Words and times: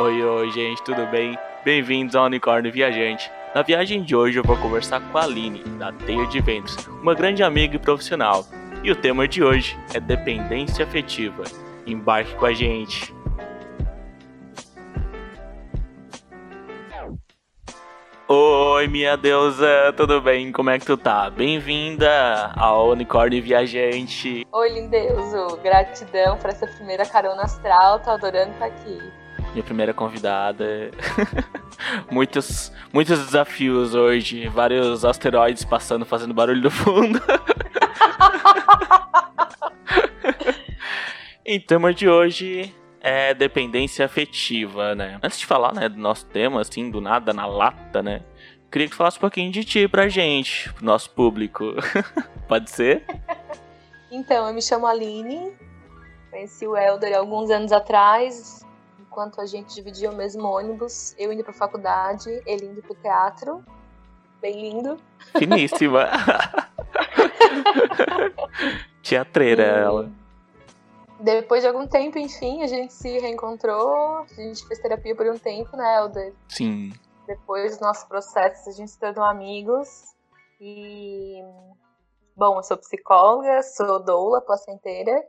Oi, 0.00 0.22
oi, 0.22 0.50
gente, 0.52 0.80
tudo 0.84 1.04
bem? 1.06 1.36
Bem-vindos 1.64 2.14
ao 2.14 2.26
Unicórnio 2.26 2.70
Viajante. 2.70 3.28
Na 3.52 3.62
viagem 3.62 4.00
de 4.04 4.14
hoje 4.14 4.38
eu 4.38 4.44
vou 4.44 4.56
conversar 4.56 5.00
com 5.00 5.18
a 5.18 5.24
Aline, 5.24 5.64
da 5.76 5.90
Teia 5.90 6.24
de 6.28 6.40
Ventos, 6.40 6.86
uma 7.02 7.16
grande 7.16 7.42
amiga 7.42 7.74
e 7.74 7.80
profissional. 7.80 8.44
E 8.84 8.92
o 8.92 8.94
tema 8.94 9.26
de 9.26 9.42
hoje 9.42 9.76
é 9.92 9.98
dependência 9.98 10.84
afetiva. 10.84 11.42
Embarque 11.84 12.32
com 12.36 12.46
a 12.46 12.52
gente. 12.52 13.12
Oi, 18.28 18.86
minha 18.86 19.16
deusa, 19.16 19.92
tudo 19.96 20.20
bem? 20.20 20.52
Como 20.52 20.70
é 20.70 20.78
que 20.78 20.86
tu 20.86 20.96
tá? 20.96 21.28
Bem-vinda 21.28 22.52
ao 22.56 22.90
Unicórnio 22.90 23.42
Viajante. 23.42 24.46
Oi, 24.52 24.68
lindeuso. 24.68 25.56
Gratidão 25.56 26.38
por 26.38 26.50
essa 26.50 26.68
primeira 26.68 27.04
carona 27.04 27.42
astral. 27.42 27.98
Tô 27.98 28.10
adorando 28.10 28.52
estar 28.52 28.66
aqui. 28.66 29.27
Minha 29.52 29.64
primeira 29.64 29.94
convidada. 29.94 30.90
muitos, 32.10 32.72
muitos 32.92 33.24
desafios 33.24 33.94
hoje. 33.94 34.48
Vários 34.48 35.04
asteroides 35.04 35.64
passando, 35.64 36.04
fazendo 36.04 36.34
barulho 36.34 36.62
do 36.62 36.70
fundo. 36.70 37.20
e 41.44 41.56
o 41.56 41.66
tema 41.66 41.94
de 41.94 42.08
hoje 42.08 42.74
é 43.00 43.32
dependência 43.32 44.04
afetiva, 44.04 44.94
né? 44.94 45.18
Antes 45.22 45.38
de 45.38 45.46
falar, 45.46 45.72
né, 45.72 45.88
do 45.88 45.98
nosso 45.98 46.26
tema, 46.26 46.60
assim, 46.60 46.90
do 46.90 47.00
nada, 47.00 47.32
na 47.32 47.46
lata, 47.46 48.02
né? 48.02 48.22
Queria 48.70 48.88
que 48.88 48.94
falasse 48.94 49.16
um 49.16 49.20
pouquinho 49.20 49.50
de 49.50 49.64
ti 49.64 49.88
pra 49.88 50.08
gente, 50.08 50.70
pro 50.74 50.84
nosso 50.84 51.10
público. 51.10 51.74
Pode 52.46 52.70
ser? 52.70 53.02
Então, 54.10 54.46
eu 54.46 54.54
me 54.54 54.60
chamo 54.60 54.86
Aline, 54.86 55.52
conheci 56.30 56.66
o 56.66 56.76
Helder 56.76 57.16
alguns 57.16 57.50
anos 57.50 57.72
atrás, 57.72 58.62
enquanto 59.18 59.40
a 59.40 59.46
gente 59.46 59.74
dividia 59.74 60.10
o 60.10 60.14
mesmo 60.14 60.46
ônibus, 60.46 61.12
eu 61.18 61.32
indo 61.32 61.42
pra 61.42 61.52
faculdade, 61.52 62.40
ele 62.46 62.66
indo 62.66 62.80
pro 62.80 62.94
teatro. 62.94 63.64
Bem 64.40 64.60
lindo. 64.60 64.96
Finíssima. 65.36 66.06
Teatreira, 69.02 69.64
e... 69.64 69.66
ela. 69.66 70.12
Depois 71.18 71.62
de 71.62 71.66
algum 71.66 71.84
tempo, 71.88 72.16
enfim, 72.16 72.62
a 72.62 72.68
gente 72.68 72.92
se 72.92 73.18
reencontrou, 73.18 74.18
a 74.18 74.26
gente 74.36 74.64
fez 74.68 74.78
terapia 74.78 75.16
por 75.16 75.26
um 75.26 75.36
tempo, 75.36 75.76
né, 75.76 75.96
Helder? 75.96 76.32
Sim. 76.48 76.92
Depois 77.26 77.72
dos 77.72 77.80
nossos 77.80 78.04
processos, 78.04 78.68
a 78.68 78.70
gente 78.70 78.92
se 78.92 79.00
tornou 79.00 79.24
amigos. 79.24 80.14
E. 80.60 81.42
Bom, 82.36 82.58
eu 82.58 82.62
sou 82.62 82.76
psicóloga, 82.76 83.64
sou 83.64 83.98
doula 83.98 84.40
placenteira 84.40 85.26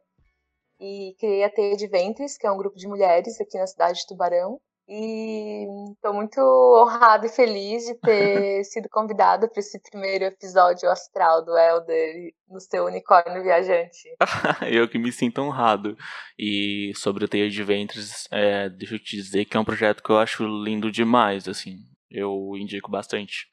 e 0.79 1.15
criei 1.19 1.43
a 1.43 1.49
Teia 1.49 1.75
de 1.75 1.87
Ventres, 1.87 2.37
que 2.37 2.47
é 2.47 2.51
um 2.51 2.57
grupo 2.57 2.77
de 2.77 2.87
mulheres 2.87 3.39
aqui 3.39 3.57
na 3.57 3.67
cidade 3.67 3.99
de 3.99 4.07
Tubarão. 4.07 4.59
E 4.91 5.67
estou 5.93 6.15
muito 6.15 6.39
honrada 6.41 7.27
e 7.27 7.29
feliz 7.29 7.85
de 7.85 7.93
ter 7.93 8.63
sido 8.65 8.89
convidada 8.89 9.47
para 9.47 9.59
esse 9.59 9.79
primeiro 9.79 10.25
episódio 10.25 10.89
astral 10.89 11.45
do 11.45 11.55
Elder 11.55 12.31
no 12.49 12.59
seu 12.59 12.85
unicórnio 12.85 13.43
viajante. 13.43 14.09
eu 14.67 14.89
que 14.89 14.97
me 14.97 15.11
sinto 15.11 15.41
honrado. 15.41 15.95
E 16.39 16.91
sobre 16.95 17.23
o 17.23 17.27
Teia 17.27 17.51
de 17.51 17.63
Ventres, 17.63 18.27
é, 18.31 18.67
deixa 18.67 18.95
eu 18.95 18.99
te 18.99 19.15
dizer 19.15 19.45
que 19.45 19.55
é 19.55 19.59
um 19.59 19.65
projeto 19.65 20.01
que 20.01 20.09
eu 20.09 20.17
acho 20.17 20.43
lindo 20.43 20.91
demais, 20.91 21.47
assim. 21.47 21.75
Eu 22.09 22.53
indico 22.57 22.89
bastante. 22.89 23.47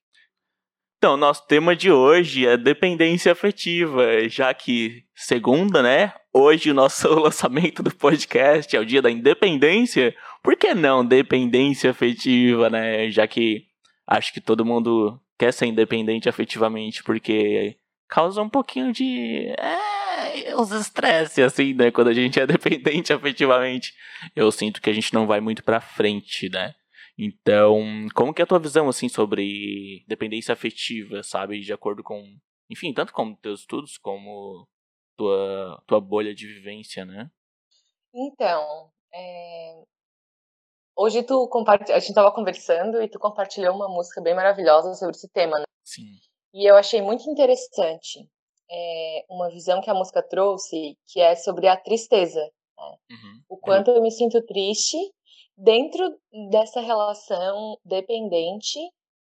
Então, 0.98 1.14
nosso 1.16 1.46
tema 1.46 1.76
de 1.76 1.92
hoje 1.92 2.46
é 2.46 2.56
dependência 2.56 3.30
afetiva, 3.30 4.26
já 4.28 4.52
que 4.54 5.04
segunda, 5.14 5.82
né? 5.82 6.14
Hoje 6.32 6.70
o 6.70 6.74
nosso 6.74 7.06
lançamento 7.20 7.82
do 7.82 7.94
podcast 7.94 8.74
é 8.74 8.80
o 8.80 8.84
dia 8.84 9.02
da 9.02 9.10
independência. 9.10 10.14
Por 10.42 10.56
que 10.56 10.72
não 10.74 11.04
dependência 11.04 11.90
afetiva, 11.90 12.70
né? 12.70 13.10
Já 13.10 13.26
que 13.26 13.66
acho 14.06 14.32
que 14.32 14.40
todo 14.40 14.64
mundo 14.64 15.20
quer 15.38 15.52
ser 15.52 15.66
independente 15.66 16.30
afetivamente, 16.30 17.04
porque 17.04 17.76
causa 18.08 18.40
um 18.40 18.48
pouquinho 18.48 18.90
de. 18.90 19.54
É, 19.58 20.56
os 20.56 20.70
estresses, 20.70 21.38
assim, 21.40 21.74
né? 21.74 21.90
Quando 21.90 22.08
a 22.08 22.14
gente 22.14 22.40
é 22.40 22.46
dependente 22.48 23.12
afetivamente. 23.12 23.92
Eu 24.34 24.50
sinto 24.50 24.80
que 24.80 24.88
a 24.88 24.94
gente 24.94 25.12
não 25.12 25.26
vai 25.26 25.42
muito 25.42 25.62
pra 25.62 25.78
frente, 25.78 26.48
né? 26.48 26.74
Então, 27.18 28.06
como 28.14 28.34
que 28.34 28.42
é 28.42 28.44
a 28.44 28.46
tua 28.46 28.58
visão, 28.58 28.88
assim, 28.88 29.08
sobre 29.08 30.04
dependência 30.06 30.52
afetiva, 30.52 31.22
sabe? 31.22 31.60
De 31.60 31.72
acordo 31.72 32.02
com, 32.02 32.22
enfim, 32.70 32.92
tanto 32.92 33.12
com 33.12 33.34
teus 33.34 33.60
estudos, 33.60 33.96
como 33.96 34.66
tua, 35.16 35.82
tua 35.86 36.00
bolha 36.00 36.34
de 36.34 36.46
vivência, 36.46 37.04
né? 37.06 37.30
Então, 38.14 38.90
é... 39.14 39.82
hoje 40.96 41.22
tu 41.22 41.48
compartilhou, 41.48 41.96
a 41.96 42.00
gente 42.00 42.14
tava 42.14 42.32
conversando 42.32 43.02
e 43.02 43.08
tu 43.08 43.18
compartilhou 43.18 43.74
uma 43.74 43.88
música 43.88 44.20
bem 44.20 44.34
maravilhosa 44.34 44.94
sobre 44.94 45.16
esse 45.16 45.30
tema, 45.30 45.58
né? 45.58 45.64
Sim. 45.84 46.18
E 46.52 46.68
eu 46.68 46.76
achei 46.76 47.00
muito 47.00 47.28
interessante 47.30 48.28
é, 48.70 49.24
uma 49.30 49.48
visão 49.50 49.80
que 49.80 49.90
a 49.90 49.94
música 49.94 50.22
trouxe, 50.22 50.98
que 51.06 51.20
é 51.20 51.34
sobre 51.36 51.68
a 51.68 51.76
tristeza. 51.76 52.40
Né? 52.40 52.98
Uhum. 53.10 53.42
O 53.48 53.56
quanto 53.56 53.90
eu 53.90 54.02
me 54.02 54.10
sinto 54.10 54.44
triste 54.44 54.96
dentro 55.56 56.18
dessa 56.50 56.80
relação 56.80 57.78
dependente, 57.84 58.78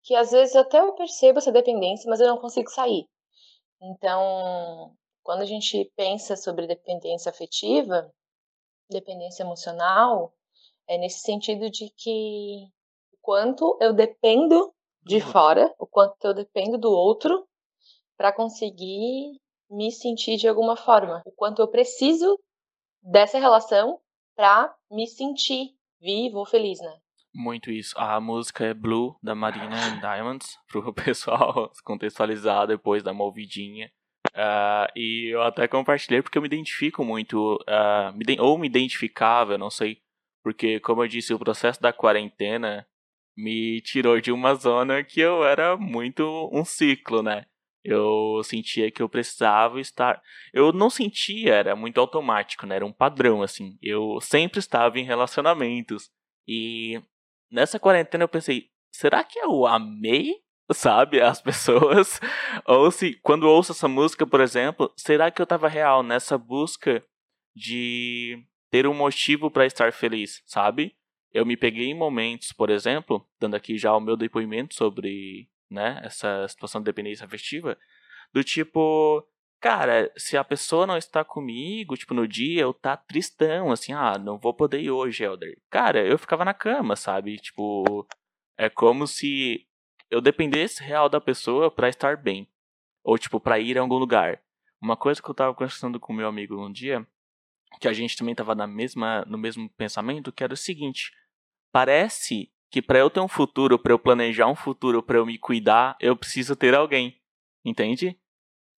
que 0.03 0.15
às 0.15 0.31
vezes 0.31 0.57
até 0.57 0.79
eu 0.81 0.95
percebo 0.95 1.39
essa 1.39 1.53
dependência, 1.53 2.09
mas 2.09 2.21
eu 2.21 2.27
não 2.27 2.39
consigo 2.39 2.71
sair. 2.71 3.09
Então, 3.81 4.95
quando 5.23 5.43
a 5.43 5.47
gente 5.47 5.91
pensa 5.97 6.37
sobre 6.37 6.67
dependência 6.67 7.31
afetiva, 7.31 8.11
dependência 8.91 9.43
emocional, 9.43 10.33
é 10.89 10.97
nesse 10.97 11.21
sentido 11.21 11.71
de 11.71 11.91
que 11.97 12.69
o 13.13 13.17
quanto 13.21 13.77
eu 13.81 13.93
dependo 13.93 14.73
de 15.03 15.17
uhum. 15.17 15.33
fora, 15.33 15.75
o 15.79 15.87
quanto 15.87 16.25
eu 16.25 16.35
dependo 16.35 16.79
do 16.79 16.91
outro 16.91 17.47
para 18.17 18.33
conseguir 18.33 19.39
me 19.69 19.91
sentir 19.93 20.37
de 20.37 20.49
alguma 20.49 20.77
forma, 20.77 21.23
o 21.27 21.33
quanto 21.33 21.61
eu 21.61 21.69
preciso 21.69 22.39
dessa 23.03 23.39
relação 23.39 24.01
para 24.35 24.75
me 24.91 25.07
sentir 25.07 25.76
vivo 26.01 26.45
feliz, 26.45 26.79
né? 26.81 26.93
Muito 27.35 27.71
isso. 27.71 27.95
A 27.99 28.19
música 28.21 28.65
é 28.65 28.73
Blue, 28.73 29.17
da 29.23 29.35
Marina 29.35 30.01
Diamonds, 30.01 30.57
pro 30.69 30.93
pessoal 30.93 31.71
contextualizar 31.85 32.67
depois 32.67 33.03
da 33.03 33.13
movidinha. 33.13 33.91
Uh, 34.29 34.89
e 34.97 35.33
eu 35.33 35.43
até 35.43 35.69
compartilhei 35.69 36.23
porque 36.23 36.37
eu 36.37 36.43
me 36.43 36.49
identifico 36.49 37.05
muito, 37.05 37.57
uh, 37.63 38.13
me, 38.15 38.41
ou 38.41 38.59
me 38.59 38.67
identificava, 38.67 39.55
eu 39.55 39.59
não 39.59 39.71
sei, 39.71 39.99
porque, 40.43 40.81
como 40.81 41.03
eu 41.03 41.09
disse, 41.09 41.35
o 41.35 41.39
processo 41.39 41.81
da 41.81 41.93
quarentena 41.93 42.87
me 43.37 43.81
tirou 43.83 44.21
de 44.21 44.33
uma 44.33 44.55
zona 44.55 45.05
que 45.05 45.21
eu 45.21 45.45
era 45.45 45.77
muito 45.77 46.51
um 46.53 46.65
ciclo, 46.65 47.23
né? 47.23 47.47
Eu 47.87 48.43
sentia 48.43 48.91
que 48.91 49.01
eu 49.01 49.09
precisava 49.09 49.81
estar. 49.81 50.21
Eu 50.53 50.73
não 50.73 50.91
sentia, 50.91 51.55
era 51.55 51.77
muito 51.77 52.01
automático, 52.01 52.67
né? 52.67 52.77
Era 52.77 52.85
um 52.85 52.93
padrão, 52.93 53.43
assim. 53.43 53.79
Eu 53.81 54.19
sempre 54.21 54.59
estava 54.59 54.99
em 54.99 55.05
relacionamentos. 55.05 56.11
E 56.49 57.01
nessa 57.49 57.79
quarentena 57.79 58.25
eu 58.25 58.29
pensei, 58.29 58.71
será 58.91 59.23
que 59.23 59.39
eu 59.39 59.67
amei, 59.67 60.35
sabe, 60.73 61.21
as 61.21 61.41
pessoas? 61.43 62.21
Ou 62.67 62.91
se, 62.91 63.15
quando 63.23 63.49
ouço 63.49 63.71
essa 63.71 63.87
música, 63.87 64.27
por 64.27 64.41
exemplo, 64.41 64.93
será 64.97 65.31
que 65.31 65.41
eu 65.41 65.45
estava 65.45 65.69
real 65.69 66.03
nessa 66.03 66.37
busca 66.37 67.05
de 67.55 68.45
ter 68.69 68.85
um 68.89 68.95
motivo 68.95 69.49
para 69.49 69.65
estar 69.65 69.93
feliz, 69.93 70.43
sabe? 70.45 70.97
Eu 71.33 71.47
me 71.47 71.57
peguei 71.57 71.87
em 71.87 71.95
momentos, 71.95 72.53
por 72.53 72.69
exemplo, 72.69 73.25
dando 73.39 73.55
aqui 73.55 73.79
já 73.79 73.95
o 73.97 74.01
meu 74.01 74.17
depoimento 74.17 74.75
sobre 74.75 75.49
né? 75.71 76.01
Essa 76.05 76.47
situação 76.49 76.81
de 76.81 76.85
dependência 76.85 77.25
afetiva. 77.25 77.79
Do 78.33 78.43
tipo, 78.45 79.27
cara, 79.61 80.13
se 80.17 80.37
a 80.37 80.45
pessoa 80.45 80.87
não 80.87 80.97
está 80.97 81.25
comigo, 81.25 81.97
tipo, 81.97 82.15
no 82.15 82.27
dia, 82.27 82.63
eu 82.63 82.75
tá 82.75 82.97
tristão, 82.97 83.71
assim, 83.71 83.93
ah, 83.93 84.19
não 84.19 84.39
vou 84.39 84.55
poder 84.55 84.81
ir 84.81 84.91
hoje, 84.91 85.25
Elder. 85.25 85.59
Cara, 85.71 86.05
eu 86.05 86.19
ficava 86.19 86.45
na 86.45 86.55
cama, 86.55 86.97
sabe? 86.97 87.37
Tipo, 87.39 88.07
é 88.57 88.69
como 88.69 89.07
se 89.07 89.67
eu 90.11 90.21
dependesse 90.21 90.83
real 90.83 91.09
da 91.09 91.21
pessoa 91.21 91.71
para 91.71 91.89
estar 91.89 92.17
bem. 92.17 92.49
Ou, 93.05 93.19
tipo, 93.19 93.41
para 93.41 93.59
ir 93.59 93.79
a 93.79 93.81
algum 93.81 93.97
lugar. 93.97 94.43
Uma 94.81 94.97
coisa 94.97 95.23
que 95.23 95.31
eu 95.31 95.35
tava 95.35 95.55
conversando 95.55 95.99
com 95.99 96.13
meu 96.13 96.29
amigo 96.29 96.57
um 96.61 96.71
dia, 96.71 97.07
que 97.81 97.89
a 97.89 97.93
gente 97.93 98.17
também 98.17 98.35
tava 98.35 98.55
na 98.55 98.67
mesma, 98.67 99.25
no 99.27 99.39
mesmo 99.39 99.69
pensamento, 99.71 100.33
que 100.33 100.45
era 100.45 100.55
o 100.55 100.57
seguinte: 100.57 101.13
parece 101.73 102.53
que 102.71 102.83
para 102.83 102.99
eu 102.99 103.11
ter 103.11 103.21
um 103.21 103.29
futuro, 103.29 103.79
para 103.79 103.93
eu 103.93 103.99
planejar 103.99 104.47
um 104.47 104.57
futuro, 104.57 105.03
para 105.03 105.19
eu 105.19 105.27
me 105.27 105.39
cuidar, 105.39 105.97
eu 106.01 106.17
preciso 106.17 106.57
ter 106.57 106.75
alguém. 106.75 107.21
Entende? 107.65 108.19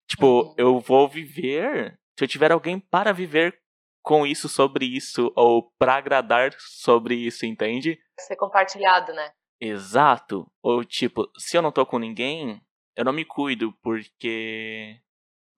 Tipo, 0.08 0.42
uhum. 0.42 0.54
eu 0.56 0.80
vou 0.80 1.08
viver 1.08 1.98
se 2.18 2.24
eu 2.24 2.28
tiver 2.28 2.50
alguém 2.50 2.80
para 2.80 3.12
viver 3.12 3.60
com 4.02 4.26
isso 4.26 4.48
sobre 4.48 4.86
isso 4.86 5.32
ou 5.36 5.70
para 5.78 5.96
agradar 5.96 6.52
sobre 6.58 7.14
isso, 7.14 7.46
entende? 7.46 8.00
Ser 8.18 8.36
compartilhado, 8.36 9.12
né? 9.12 9.32
Exato. 9.60 10.50
Ou 10.62 10.84
tipo, 10.84 11.30
se 11.36 11.56
eu 11.56 11.62
não 11.62 11.70
tô 11.70 11.84
com 11.84 11.98
ninguém, 11.98 12.60
eu 12.96 13.04
não 13.04 13.12
me 13.12 13.24
cuido 13.24 13.72
porque 13.82 15.00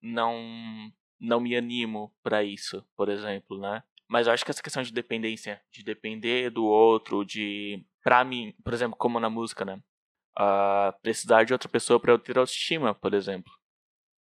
não 0.02 0.92
não 1.20 1.40
me 1.40 1.54
animo 1.54 2.14
para 2.22 2.42
isso, 2.42 2.84
por 2.96 3.08
exemplo, 3.08 3.58
né? 3.58 3.82
Mas 4.08 4.26
eu 4.26 4.32
acho 4.32 4.44
que 4.44 4.50
essa 4.50 4.62
questão 4.62 4.82
de 4.82 4.92
dependência, 4.92 5.62
de 5.72 5.84
depender 5.84 6.50
do 6.50 6.64
outro, 6.64 7.24
de. 7.24 7.84
Pra 8.02 8.24
mim, 8.24 8.54
por 8.64 8.72
exemplo, 8.72 8.96
como 8.96 9.20
na 9.20 9.30
música, 9.30 9.64
né? 9.64 9.80
Uh, 10.38 10.92
precisar 11.02 11.44
de 11.44 11.52
outra 11.52 11.68
pessoa 11.68 12.00
para 12.00 12.12
eu 12.12 12.18
ter 12.18 12.38
autoestima, 12.38 12.94
por 12.94 13.14
exemplo. 13.14 13.52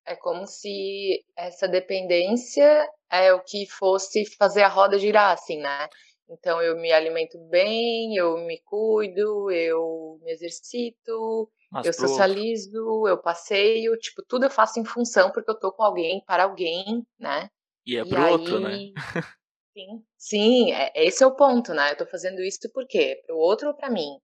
É 0.06 0.16
como 0.16 0.48
se 0.48 1.24
essa 1.38 1.68
dependência 1.68 2.90
é 3.12 3.32
o 3.34 3.44
que 3.44 3.68
fosse 3.68 4.26
fazer 4.38 4.64
a 4.64 4.68
roda 4.68 4.98
girar, 4.98 5.34
assim, 5.34 5.60
né? 5.60 5.88
Então 6.30 6.62
eu 6.62 6.76
me 6.80 6.92
alimento 6.92 7.38
bem, 7.50 8.16
eu 8.16 8.38
me 8.38 8.60
cuido, 8.64 9.52
eu 9.52 10.20
me 10.24 10.32
exercito, 10.32 11.52
Mas 11.72 11.88
eu 11.88 11.94
socializo, 11.94 13.08
eu 13.08 13.18
passeio, 13.18 13.98
tipo, 13.98 14.24
tudo 14.28 14.46
eu 14.46 14.50
faço 14.50 14.80
em 14.80 14.86
função 14.86 15.32
porque 15.32 15.50
eu 15.50 15.60
tô 15.60 15.72
com 15.72 15.84
alguém, 15.84 16.24
para 16.26 16.44
alguém, 16.44 17.06
né? 17.20 17.50
E 17.86 17.98
é 17.98 18.06
pro 18.06 18.20
e 18.20 18.32
outro, 18.32 18.58
aí... 18.58 18.94
né? 18.94 18.94
sim, 19.80 20.04
sim 20.18 20.72
é, 20.74 20.92
esse 20.96 21.24
é 21.24 21.28
o 21.28 21.36
ponto, 21.36 21.74
né? 21.74 21.92
Eu 21.92 21.98
tô 21.98 22.06
fazendo 22.06 22.42
isso 22.42 22.60
por 22.74 22.86
quê? 22.88 23.22
Pro 23.26 23.38
outro 23.38 23.70
ou 23.70 23.74
pra 23.74 23.90
mim? 23.90 24.20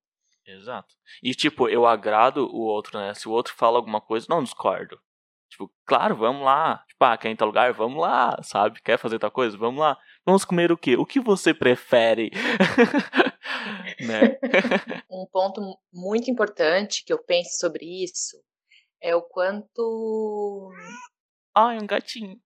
Exato. 0.46 0.94
E 1.24 1.34
tipo, 1.34 1.68
eu 1.68 1.86
agrado 1.86 2.48
o 2.48 2.62
outro, 2.62 3.00
né? 3.00 3.14
Se 3.14 3.28
o 3.28 3.32
outro 3.32 3.54
fala 3.54 3.78
alguma 3.78 4.00
coisa, 4.00 4.28
não 4.30 4.44
discordo. 4.44 5.00
Tipo, 5.50 5.72
claro, 5.86 6.16
vamos 6.16 6.44
lá. 6.44 6.84
Tipo, 6.88 7.06
ah, 7.06 7.18
quer 7.18 7.30
ir 7.30 7.32
em 7.32 7.36
tal 7.36 7.48
lugar? 7.48 7.72
Vamos 7.74 8.00
lá, 8.00 8.38
sabe? 8.44 8.82
Quer 8.82 8.98
fazer 8.98 9.18
tal 9.20 9.32
coisa? 9.32 9.58
Vamos 9.58 9.80
lá. 9.80 9.98
Vamos 10.26 10.46
comer 10.46 10.72
o 10.72 10.78
quê? 10.78 10.98
O 10.98 11.06
que 11.06 11.20
você 11.20 11.54
prefere? 11.54 12.32
né? 14.02 14.38
Um 15.10 15.26
ponto 15.26 15.62
muito 15.94 16.30
importante 16.30 17.04
que 17.06 17.14
eu 17.14 17.18
penso 17.18 17.58
sobre 17.58 18.04
isso 18.04 18.38
é 19.02 19.16
o 19.16 19.22
quanto. 19.22 20.72
Ai, 21.56 21.78
um 21.78 21.88
gatinho. 21.88 22.38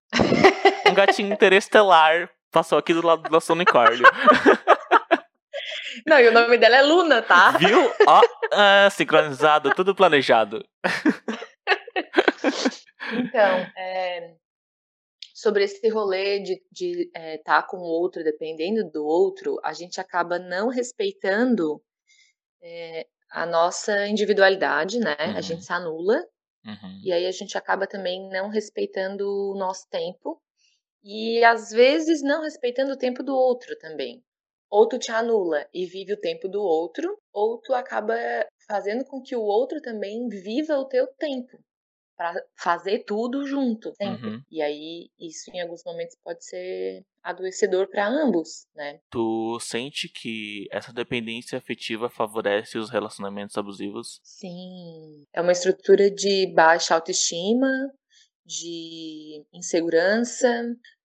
um 0.88 0.94
gatinho 0.94 1.34
interestelar 1.34 2.30
passou 2.52 2.78
aqui 2.78 2.94
do 2.94 3.06
lado 3.06 3.24
do 3.24 3.30
nosso 3.30 3.54
unicórnio. 3.54 4.06
Não, 6.06 6.20
e 6.20 6.28
o 6.28 6.32
nome 6.32 6.58
dela 6.58 6.78
é 6.78 6.82
Luna, 6.82 7.22
tá? 7.22 7.52
Viu? 7.52 7.92
Ó, 8.08 8.22
ah, 8.54 8.90
sincronizado, 8.90 9.74
tudo 9.76 9.96
planejado. 9.96 10.64
Então, 13.12 13.68
é, 13.76 14.36
sobre 15.34 15.64
esse 15.64 15.88
rolê 15.90 16.40
de 16.40 16.54
estar 16.54 16.68
de, 16.72 17.12
é, 17.16 17.38
tá 17.40 17.64
com 17.64 17.78
o 17.78 17.84
outro, 17.84 18.24
dependendo 18.24 18.90
do 18.92 19.06
outro, 19.06 19.60
a 19.64 19.74
gente 19.74 20.00
acaba 20.00 20.38
não 20.38 20.68
respeitando 20.68 21.82
é, 22.62 23.08
a 23.32 23.46
nossa 23.46 24.08
individualidade, 24.08 25.00
né? 25.00 25.16
Uhum. 25.20 25.38
A 25.38 25.42
gente 25.42 25.64
se 25.64 25.72
anula. 25.72 26.24
Uhum. 26.66 27.02
E 27.04 27.12
aí 27.12 27.26
a 27.26 27.32
gente 27.32 27.58
acaba 27.58 27.88
também 27.88 28.30
não 28.30 28.50
respeitando 28.50 29.26
o 29.26 29.58
nosso 29.58 29.88
tempo. 29.90 30.42
E 31.04 31.44
às 31.44 31.70
vezes 31.72 32.22
não 32.22 32.42
respeitando 32.42 32.94
o 32.94 32.98
tempo 32.98 33.24
do 33.24 33.36
outro 33.36 33.78
também. 33.80 34.24
Ou 34.70 34.88
tu 34.88 35.00
te 35.00 35.12
anula 35.12 35.68
e 35.74 35.86
vive 35.86 36.14
o 36.14 36.20
tempo 36.20 36.48
do 36.48 36.62
outro, 36.62 37.18
ou 37.34 37.60
tu 37.60 37.74
acaba 37.74 38.16
fazendo 38.68 39.04
com 39.04 39.22
que 39.22 39.36
o 39.36 39.42
outro 39.42 39.82
também 39.82 40.28
viva 40.30 40.78
o 40.78 40.86
teu 40.86 41.08
tempo 41.18 41.58
para 42.20 42.34
fazer 42.54 43.06
tudo 43.06 43.48
junto, 43.48 43.94
sempre. 43.96 44.30
Uhum. 44.30 44.42
E 44.52 44.62
aí 44.62 45.10
isso 45.18 45.50
em 45.54 45.62
alguns 45.62 45.82
momentos 45.86 46.18
pode 46.22 46.44
ser 46.44 47.06
adoecedor 47.24 47.88
para 47.90 48.10
ambos, 48.10 48.68
né? 48.76 49.00
Tu 49.10 49.58
sente 49.62 50.10
que 50.10 50.68
essa 50.70 50.92
dependência 50.92 51.58
afetiva 51.58 52.10
favorece 52.10 52.78
os 52.78 52.90
relacionamentos 52.90 53.58
abusivos? 53.58 54.20
Sim. 54.22 55.24
É 55.34 55.40
uma 55.40 55.54
estrutura 55.54 56.12
de 56.12 56.54
baixa 56.54 56.94
autoestima, 56.94 57.70
de 58.50 59.46
insegurança. 59.54 60.48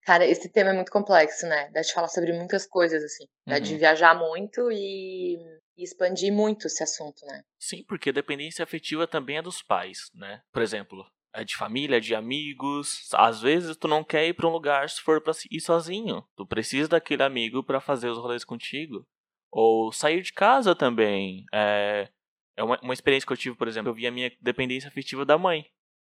Cara, 0.02 0.26
esse 0.26 0.48
tema 0.48 0.70
é 0.70 0.74
muito 0.74 0.90
complexo, 0.90 1.46
né? 1.46 1.70
Dá 1.70 1.80
de 1.80 1.92
falar 1.92 2.08
sobre 2.08 2.32
muitas 2.32 2.66
coisas, 2.66 3.02
assim. 3.02 3.24
Dá 3.46 3.56
uhum. 3.56 3.60
de 3.60 3.76
viajar 3.76 4.14
muito 4.14 4.70
e 4.70 5.38
e 5.76 5.82
expandir 5.82 6.32
muito 6.32 6.66
esse 6.66 6.82
assunto, 6.82 7.24
né? 7.26 7.42
Sim, 7.58 7.84
porque 7.88 8.10
a 8.10 8.12
dependência 8.12 8.62
afetiva 8.62 9.06
também 9.06 9.38
é 9.38 9.42
dos 9.42 9.62
pais, 9.62 10.10
né? 10.14 10.40
Por 10.52 10.62
exemplo, 10.62 11.04
é 11.34 11.44
de 11.44 11.56
família, 11.56 12.00
de 12.00 12.14
amigos. 12.14 13.08
Às 13.12 13.40
vezes 13.40 13.76
tu 13.76 13.88
não 13.88 14.04
quer 14.04 14.26
ir 14.26 14.34
para 14.34 14.46
um 14.46 14.52
lugar 14.52 14.88
se 14.88 15.00
for 15.00 15.20
para 15.20 15.32
ir 15.50 15.60
sozinho. 15.60 16.24
Tu 16.36 16.46
precisa 16.46 16.88
daquele 16.88 17.22
amigo 17.22 17.62
para 17.62 17.80
fazer 17.80 18.08
os 18.08 18.18
rolês 18.18 18.44
contigo. 18.44 19.04
Ou 19.50 19.92
sair 19.92 20.22
de 20.22 20.32
casa 20.32 20.74
também. 20.74 21.44
É, 21.52 22.08
é 22.56 22.62
uma, 22.62 22.78
uma 22.80 22.94
experiência 22.94 23.26
que 23.26 23.32
eu 23.32 23.36
tive, 23.36 23.56
por 23.56 23.66
exemplo, 23.68 23.90
eu 23.90 23.94
vi 23.94 24.06
a 24.06 24.12
minha 24.12 24.30
dependência 24.40 24.88
afetiva 24.88 25.24
da 25.24 25.36
mãe. 25.36 25.66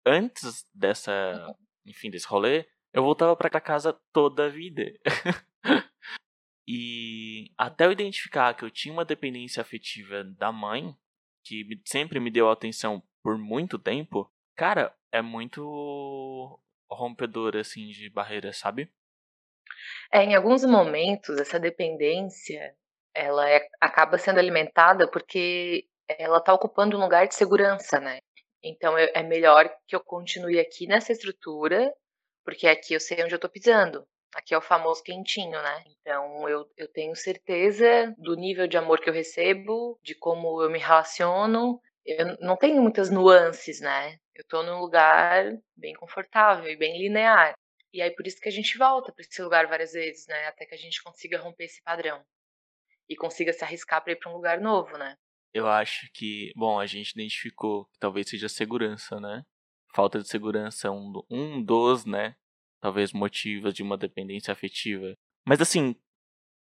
Antes 0.06 0.66
dessa, 0.74 1.12
uhum. 1.12 1.56
enfim, 1.86 2.10
desse 2.10 2.28
rolê, 2.28 2.66
eu 2.94 3.04
voltava 3.04 3.36
para 3.36 3.60
casa 3.60 3.94
toda 4.12 4.46
a 4.46 4.50
vida. 4.50 4.84
E 6.72 7.52
até 7.58 7.88
eu 7.88 7.92
identificar 7.92 8.54
que 8.54 8.64
eu 8.64 8.70
tinha 8.70 8.94
uma 8.94 9.04
dependência 9.04 9.60
afetiva 9.60 10.24
da 10.24 10.52
mãe, 10.52 10.96
que 11.44 11.66
sempre 11.84 12.20
me 12.20 12.30
deu 12.30 12.48
atenção 12.48 13.02
por 13.24 13.40
muito 13.40 13.80
tempo, 13.80 14.32
cara, 14.56 14.96
é 15.12 15.20
muito 15.20 16.60
rompedor, 16.88 17.58
assim, 17.58 17.88
de 17.88 18.08
barreiras, 18.12 18.58
sabe? 18.58 18.88
É, 20.14 20.24
em 20.24 20.36
alguns 20.36 20.64
momentos, 20.64 21.40
essa 21.40 21.60
dependência, 21.60 22.76
ela 23.16 23.50
é, 23.50 23.68
acaba 23.82 24.20
sendo 24.20 24.38
alimentada 24.38 25.10
porque 25.10 25.88
ela 26.08 26.38
está 26.38 26.54
ocupando 26.54 26.96
um 26.96 27.02
lugar 27.02 27.28
de 27.28 27.34
segurança, 27.34 28.00
né? 28.00 28.20
Então, 28.64 28.98
é 28.98 29.24
melhor 29.24 29.70
que 29.88 29.96
eu 29.96 30.00
continue 30.02 30.60
aqui 30.60 30.86
nessa 30.86 31.12
estrutura, 31.12 31.94
porque 32.44 32.68
aqui 32.68 32.94
eu 32.94 33.00
sei 33.00 33.24
onde 33.24 33.34
eu 33.34 33.38
estou 33.38 33.50
pisando. 33.50 34.06
Aqui 34.36 34.54
é 34.54 34.58
o 34.58 34.62
famoso 34.62 35.04
quentinho, 35.04 35.62
né? 35.62 35.84
Então 35.88 36.48
eu, 36.48 36.70
eu 36.78 36.88
tenho 36.88 37.16
certeza 37.16 38.14
do 38.18 38.36
nível 38.36 38.68
de 38.68 38.78
amor 38.78 39.00
que 39.02 39.10
eu 39.10 39.14
recebo, 39.14 40.00
de 40.04 40.14
como 40.16 40.62
eu 40.62 40.70
me 40.70 40.78
relaciono. 40.80 41.82
Eu 42.06 42.38
não 42.40 42.56
tenho 42.56 42.82
muitas 42.82 43.10
nuances, 43.10 43.80
né? 43.82 44.18
Eu 44.36 44.46
tô 44.48 44.62
num 44.64 44.80
lugar 44.80 45.58
bem 45.76 45.94
confortável 45.96 46.70
e 46.70 46.76
bem 46.78 47.00
linear. 47.00 47.56
E 47.92 48.02
aí 48.02 48.12
por 48.12 48.28
isso 48.28 48.40
que 48.40 48.50
a 48.50 48.52
gente 48.52 48.78
volta 48.78 49.12
para 49.12 49.24
esse 49.24 49.42
lugar 49.42 49.68
várias 49.68 49.94
vezes, 49.94 50.28
né? 50.28 50.48
Até 50.48 50.66
que 50.66 50.76
a 50.76 50.78
gente 50.78 51.02
consiga 51.04 51.40
romper 51.40 51.66
esse 51.66 51.82
padrão 51.82 52.24
e 53.10 53.16
consiga 53.16 53.52
se 53.52 53.64
arriscar 53.64 54.04
para 54.04 54.14
ir 54.14 54.18
para 54.18 54.32
um 54.32 54.36
lugar 54.36 54.62
novo, 54.62 54.96
né? 54.98 55.18
Eu 55.54 55.68
acho 55.68 56.10
que, 56.14 56.52
bom, 56.56 56.80
a 56.80 56.86
gente 56.86 57.12
identificou 57.12 57.86
que 57.86 58.00
talvez 58.00 58.30
seja 58.30 58.48
segurança, 58.48 59.20
né? 59.20 59.44
Falta 59.96 60.20
de 60.20 60.28
segurança 60.28 60.88
é 60.88 60.92
um, 60.92 61.12
um 61.30 61.64
dos, 61.64 62.06
né, 62.06 62.36
talvez 62.80 63.12
motivos 63.12 63.74
de 63.74 63.82
uma 63.82 63.98
dependência 63.98 64.52
afetiva. 64.52 65.16
Mas 65.48 65.60
assim, 65.60 65.96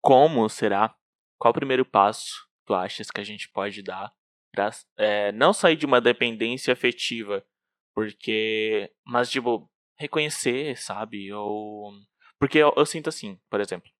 como 0.02 0.48
será? 0.48 0.94
Qual 1.38 1.50
o 1.50 1.54
primeiro 1.54 1.84
passo 1.84 2.46
tu 2.66 2.74
achas 2.74 3.10
que 3.10 3.20
a 3.20 3.24
gente 3.24 3.50
pode 3.50 3.82
dar 3.82 4.12
para 4.52 4.70
é, 4.96 5.32
não 5.32 5.52
sair 5.52 5.76
de 5.76 5.86
uma 5.86 6.00
dependência 6.00 6.72
afetiva, 6.72 7.44
porque, 7.94 8.92
mas 9.04 9.30
tipo 9.30 9.70
reconhecer, 9.98 10.76
sabe? 10.76 11.32
Ou 11.32 11.92
porque 12.38 12.58
eu, 12.58 12.72
eu 12.76 12.86
sinto 12.86 13.08
assim, 13.08 13.38
por 13.50 13.60
exemplo, 13.60 13.90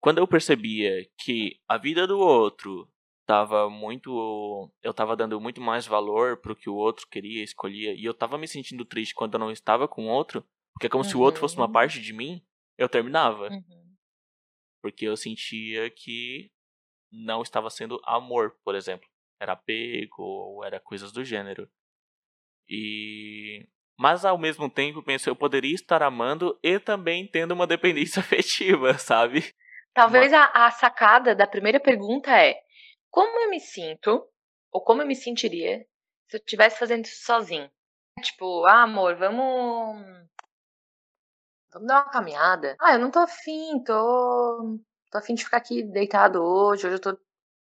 quando 0.00 0.18
eu 0.18 0.28
percebia 0.28 1.08
que 1.18 1.58
a 1.68 1.78
vida 1.78 2.06
do 2.06 2.18
outro 2.18 2.88
tava 3.26 3.70
muito 3.70 4.70
eu 4.82 4.92
tava 4.92 5.16
dando 5.16 5.40
muito 5.40 5.60
mais 5.60 5.86
valor 5.86 6.36
pro 6.38 6.56
que 6.56 6.68
o 6.68 6.74
outro 6.74 7.06
queria 7.10 7.42
escolhia 7.42 7.94
e 7.94 8.04
eu 8.04 8.12
tava 8.12 8.36
me 8.36 8.46
sentindo 8.46 8.84
triste 8.84 9.14
quando 9.14 9.34
eu 9.34 9.40
não 9.40 9.50
estava 9.50 9.88
com 9.88 10.06
o 10.06 10.10
outro 10.10 10.44
porque 10.74 10.86
é 10.86 10.90
como 10.90 11.04
uhum. 11.04 11.10
se 11.10 11.16
o 11.16 11.20
outro 11.20 11.40
fosse 11.40 11.56
uma 11.56 11.70
parte 11.70 12.00
de 12.00 12.12
mim, 12.12 12.44
eu 12.76 12.88
terminava. 12.88 13.48
Uhum. 13.48 13.94
Porque 14.82 15.06
eu 15.06 15.16
sentia 15.16 15.88
que 15.90 16.50
não 17.10 17.42
estava 17.42 17.70
sendo 17.70 18.00
amor, 18.04 18.56
por 18.64 18.74
exemplo. 18.74 19.08
Era 19.40 19.52
apego 19.52 20.22
ou 20.22 20.64
era 20.64 20.80
coisas 20.80 21.12
do 21.12 21.24
gênero. 21.24 21.70
E 22.68 23.66
mas 23.96 24.24
ao 24.24 24.36
mesmo 24.36 24.68
tempo 24.68 25.04
penso 25.04 25.30
eu 25.30 25.36
poderia 25.36 25.72
estar 25.72 26.02
amando 26.02 26.58
e 26.60 26.80
também 26.80 27.28
tendo 27.28 27.52
uma 27.52 27.66
dependência 27.66 28.18
afetiva, 28.20 28.98
sabe? 28.98 29.54
Talvez 29.94 30.32
a, 30.32 30.46
a, 30.46 30.70
sacada 30.72 31.36
da 31.36 31.46
primeira 31.46 31.78
pergunta 31.78 32.36
é 32.36 32.56
como 33.14 33.40
eu 33.42 33.48
me 33.48 33.60
sinto 33.60 34.28
ou 34.72 34.82
como 34.82 35.00
eu 35.02 35.06
me 35.06 35.14
sentiria 35.14 35.86
se 36.28 36.36
eu 36.36 36.38
estivesse 36.38 36.80
fazendo 36.80 37.04
isso 37.04 37.24
sozinho. 37.24 37.70
Tipo, 38.20 38.64
ah, 38.66 38.82
amor, 38.82 39.14
vamos 39.14 40.04
Vamos 41.72 41.86
dar 41.88 42.02
uma 42.02 42.10
caminhada. 42.10 42.76
Ah, 42.80 42.94
eu 42.94 42.98
não 42.98 43.12
tô 43.12 43.20
afim, 43.20 43.82
tô. 43.84 44.78
tô 45.12 45.18
afim 45.18 45.34
de 45.34 45.44
ficar 45.44 45.58
aqui 45.58 45.84
deitado 45.84 46.42
hoje. 46.42 46.86
Hoje 46.86 46.96
eu 46.96 47.00
tô. 47.00 47.16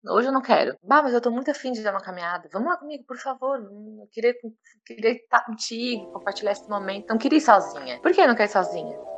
Hoje 0.07 0.29
eu 0.29 0.33
não 0.33 0.41
quero. 0.41 0.79
Bah, 0.83 1.03
mas 1.03 1.13
eu 1.13 1.21
tô 1.21 1.31
muito 1.31 1.51
afim 1.51 1.73
de 1.73 1.83
dar 1.83 1.93
uma 1.93 2.03
caminhada. 2.03 2.49
Vamos 2.51 2.69
lá 2.69 2.79
comigo, 2.79 3.05
por 3.05 3.19
favor. 3.19 3.59
Eu 3.59 4.09
queria, 4.13 4.35
queria 4.87 5.13
estar 5.13 5.45
contigo, 5.45 6.11
compartilhar 6.13 6.53
esse 6.53 6.69
momento. 6.69 7.09
Não 7.09 7.19
queria 7.19 7.39
ir 7.39 7.43
sozinha. 7.43 8.01
Por 8.01 8.13
que 8.13 8.21
eu 8.21 8.29
não 8.29 8.35
quero 8.35 8.51
ir 8.51 8.53
sozinha? 8.53 9.14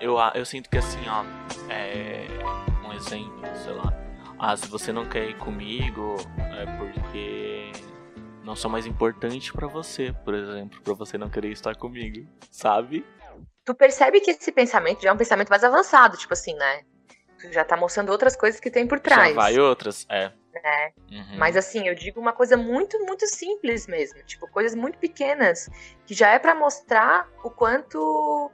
Eu, 0.00 0.16
eu 0.34 0.44
sinto 0.44 0.70
que 0.70 0.78
assim, 0.78 1.00
ó, 1.08 1.24
é 1.70 2.26
um 2.86 2.92
exemplo, 2.92 3.42
sei 3.64 3.72
lá 3.72 4.08
ah, 4.38 4.56
se 4.56 4.68
você 4.68 4.92
não 4.92 5.08
quer 5.08 5.28
ir 5.28 5.36
comigo 5.36 6.16
é 6.38 6.64
porque 6.76 7.72
não 8.44 8.54
sou 8.54 8.70
mais 8.70 8.86
importante 8.86 9.52
para 9.52 9.66
você, 9.66 10.14
por 10.24 10.32
exemplo, 10.32 10.80
para 10.80 10.94
você 10.94 11.18
não 11.18 11.28
querer 11.28 11.50
estar 11.50 11.74
comigo, 11.74 12.26
sabe? 12.50 13.04
Tu 13.64 13.74
percebe 13.74 14.20
que 14.20 14.30
esse 14.30 14.52
pensamento 14.52 15.02
já 15.02 15.10
é 15.10 15.12
um 15.12 15.16
pensamento 15.16 15.48
mais 15.48 15.64
avançado, 15.64 16.16
tipo 16.16 16.32
assim, 16.32 16.54
né? 16.54 16.82
Tu 17.40 17.52
já 17.52 17.64
tá 17.64 17.76
mostrando 17.76 18.10
outras 18.10 18.36
coisas 18.36 18.60
que 18.60 18.70
tem 18.70 18.86
por 18.86 19.00
trás. 19.00 19.30
Já 19.30 19.34
vai 19.34 19.58
outras, 19.58 20.06
é. 20.08 20.32
É. 20.64 20.92
Uhum. 21.10 21.38
Mas 21.38 21.56
assim, 21.56 21.86
eu 21.86 21.94
digo 21.94 22.20
uma 22.20 22.32
coisa 22.32 22.56
muito, 22.56 22.98
muito 23.04 23.26
simples 23.26 23.86
mesmo. 23.86 24.22
Tipo, 24.24 24.48
coisas 24.48 24.74
muito 24.74 24.98
pequenas. 24.98 25.68
Que 26.04 26.14
já 26.14 26.30
é 26.30 26.38
para 26.38 26.54
mostrar 26.54 27.28
o 27.44 27.50
quanto 27.50 28.50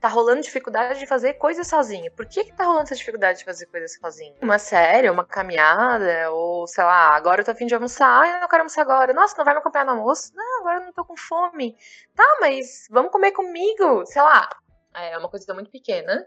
tá 0.00 0.08
rolando 0.08 0.42
dificuldade 0.42 0.98
de 0.98 1.06
fazer 1.06 1.34
coisas 1.34 1.66
sozinho. 1.66 2.10
Por 2.12 2.26
que 2.26 2.44
que 2.44 2.52
tá 2.52 2.64
rolando 2.64 2.84
essa 2.84 2.94
dificuldade 2.94 3.40
de 3.40 3.44
fazer 3.44 3.66
coisas 3.66 3.94
sozinho? 3.94 4.36
Uma 4.40 4.58
série, 4.58 5.10
uma 5.10 5.24
caminhada, 5.24 6.30
ou 6.30 6.66
sei 6.66 6.84
lá, 6.84 7.16
agora 7.16 7.40
eu 7.40 7.44
tô 7.44 7.50
afim 7.50 7.66
de 7.66 7.74
almoçar, 7.74 8.22
ah, 8.22 8.28
eu 8.28 8.40
não 8.40 8.48
quero 8.48 8.62
almoçar 8.62 8.82
agora. 8.82 9.12
Nossa, 9.12 9.36
não 9.36 9.44
vai 9.44 9.54
me 9.54 9.60
acompanhar 9.60 9.84
no 9.84 9.92
almoço? 9.92 10.32
Não, 10.34 10.60
agora 10.60 10.78
eu 10.78 10.84
não 10.86 10.92
tô 10.92 11.04
com 11.04 11.16
fome. 11.16 11.76
Tá, 12.14 12.38
mas 12.40 12.86
vamos 12.90 13.10
comer 13.10 13.32
comigo, 13.32 14.06
sei 14.06 14.22
lá. 14.22 14.48
É 14.94 15.18
uma 15.18 15.28
coisa 15.28 15.52
muito 15.54 15.70
pequena, 15.70 16.26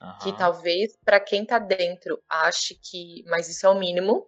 uhum. 0.00 0.18
que 0.22 0.36
talvez 0.36 0.96
para 1.04 1.20
quem 1.20 1.44
tá 1.44 1.58
dentro 1.58 2.22
ache 2.28 2.74
que, 2.74 3.24
mas 3.28 3.48
isso 3.48 3.66
é 3.66 3.70
o 3.70 3.78
mínimo. 3.78 4.26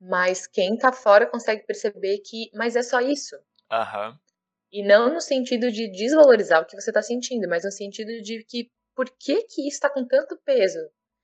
Mas 0.00 0.46
quem 0.46 0.76
tá 0.78 0.92
fora 0.92 1.26
consegue 1.26 1.66
perceber 1.66 2.18
que, 2.18 2.50
mas 2.54 2.76
é 2.76 2.82
só 2.82 3.00
isso. 3.00 3.36
Aham. 3.70 4.10
Uhum. 4.10 4.27
E 4.70 4.82
não 4.82 5.12
no 5.12 5.20
sentido 5.20 5.70
de 5.72 5.90
desvalorizar 5.90 6.62
o 6.62 6.66
que 6.66 6.78
você 6.78 6.90
está 6.90 7.02
sentindo, 7.02 7.48
mas 7.48 7.64
no 7.64 7.70
sentido 7.70 8.22
de 8.22 8.44
que 8.44 8.70
por 8.94 9.08
que, 9.18 9.42
que 9.44 9.62
isso 9.62 9.76
está 9.76 9.88
com 9.88 10.06
tanto 10.06 10.36
peso? 10.44 10.78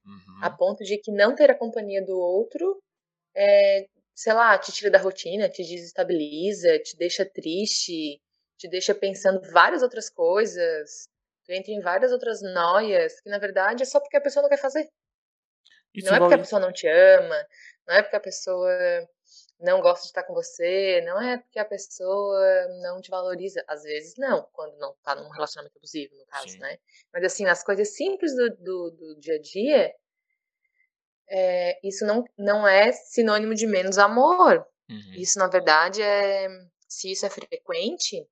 Uhum. 0.04 0.44
A 0.44 0.50
ponto 0.50 0.84
de 0.84 0.96
que 0.98 1.10
não 1.10 1.34
ter 1.34 1.50
a 1.50 1.58
companhia 1.58 2.04
do 2.04 2.18
outro, 2.18 2.80
é, 3.34 3.86
sei 4.14 4.32
lá, 4.32 4.56
te 4.56 4.72
tira 4.72 4.90
da 4.90 4.98
rotina, 4.98 5.48
te 5.48 5.62
desestabiliza, 5.62 6.78
te 6.78 6.96
deixa 6.96 7.24
triste, 7.24 8.20
te 8.56 8.68
deixa 8.68 8.94
pensando 8.94 9.40
várias 9.50 9.82
outras 9.82 10.08
coisas, 10.08 11.08
tu 11.44 11.52
entra 11.52 11.72
em 11.72 11.80
várias 11.80 12.12
outras 12.12 12.40
noias, 12.42 13.20
que 13.20 13.28
na 13.28 13.38
verdade 13.38 13.82
é 13.82 13.86
só 13.86 14.00
porque 14.00 14.16
a 14.16 14.20
pessoa 14.20 14.42
não 14.42 14.48
quer 14.48 14.60
fazer. 14.60 14.88
Isso 15.94 16.08
não 16.08 16.16
é 16.16 16.18
porque 16.18 16.34
a 16.34 16.38
pessoa 16.38 16.60
não 16.60 16.72
te 16.72 16.88
ama, 16.88 17.46
não 17.86 17.94
é 17.96 18.02
porque 18.02 18.16
a 18.16 18.20
pessoa 18.20 18.70
não 19.60 19.80
gosta 19.80 20.02
de 20.02 20.08
estar 20.08 20.22
com 20.24 20.34
você, 20.34 21.00
não 21.02 21.20
é 21.20 21.38
porque 21.38 21.58
a 21.58 21.64
pessoa 21.64 22.68
não 22.82 23.00
te 23.00 23.10
valoriza. 23.10 23.64
Às 23.68 23.82
vezes 23.82 24.14
não, 24.16 24.48
quando 24.52 24.76
não 24.78 24.94
tá 25.02 25.14
num 25.14 25.30
relacionamento 25.30 25.76
abusivo, 25.76 26.14
no 26.16 26.26
caso, 26.26 26.48
Sim. 26.48 26.58
né? 26.58 26.78
Mas 27.12 27.24
assim, 27.24 27.46
as 27.46 27.62
coisas 27.62 27.94
simples 27.94 28.34
do, 28.34 28.50
do, 28.56 28.90
do 28.90 29.20
dia 29.20 29.36
a 29.36 29.40
dia, 29.40 29.94
é, 31.28 31.86
isso 31.86 32.04
não, 32.04 32.24
não 32.36 32.66
é 32.66 32.92
sinônimo 32.92 33.54
de 33.54 33.66
menos 33.66 33.98
amor. 33.98 34.66
Uhum. 34.88 35.14
Isso, 35.14 35.38
na 35.38 35.48
verdade, 35.48 36.02
é. 36.02 36.48
Se 36.86 37.10
isso 37.10 37.26
é 37.26 37.30
frequente, 37.30 38.24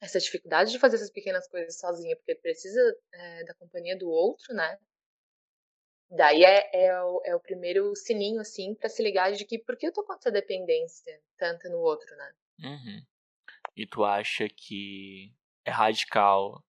essa 0.00 0.18
dificuldade 0.18 0.72
de 0.72 0.78
fazer 0.78 0.96
essas 0.96 1.10
pequenas 1.10 1.46
coisas 1.48 1.78
sozinha, 1.78 2.16
porque 2.16 2.34
precisa 2.36 2.80
é, 3.12 3.44
da 3.44 3.54
companhia 3.54 3.98
do 3.98 4.08
outro, 4.08 4.54
né? 4.54 4.78
Daí 6.10 6.44
é, 6.44 6.86
é, 6.86 7.02
o, 7.02 7.22
é 7.24 7.36
o 7.36 7.40
primeiro 7.40 7.94
sininho, 7.94 8.40
assim, 8.40 8.74
para 8.74 8.88
se 8.88 9.02
ligar 9.02 9.32
de 9.32 9.44
que 9.44 9.58
por 9.58 9.76
que 9.76 9.86
eu 9.86 9.92
tô 9.92 10.02
com 10.04 10.12
essa 10.12 10.30
dependência 10.30 11.20
tanta 11.38 11.68
no 11.68 11.78
outro, 11.78 12.16
né? 12.16 12.32
Uhum. 12.64 13.02
E 13.76 13.86
tu 13.86 14.04
acha 14.04 14.48
que 14.48 15.32
é 15.64 15.70
radical 15.70 16.64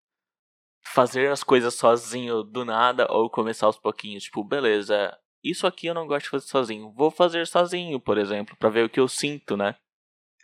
fazer 0.83 1.31
as 1.31 1.43
coisas 1.43 1.73
sozinho 1.73 2.43
do 2.43 2.63
nada 2.63 3.07
ou 3.11 3.29
começar 3.29 3.65
aos 3.65 3.79
pouquinhos? 3.79 4.25
Tipo, 4.25 4.43
beleza, 4.43 5.17
isso 5.43 5.65
aqui 5.65 5.87
eu 5.87 5.93
não 5.95 6.05
gosto 6.05 6.25
de 6.25 6.29
fazer 6.29 6.47
sozinho. 6.47 6.93
Vou 6.93 7.09
fazer 7.09 7.47
sozinho, 7.47 7.99
por 7.99 8.19
exemplo, 8.19 8.55
para 8.57 8.69
ver 8.69 8.85
o 8.85 8.89
que 8.89 8.99
eu 8.99 9.07
sinto, 9.07 9.57
né? 9.57 9.75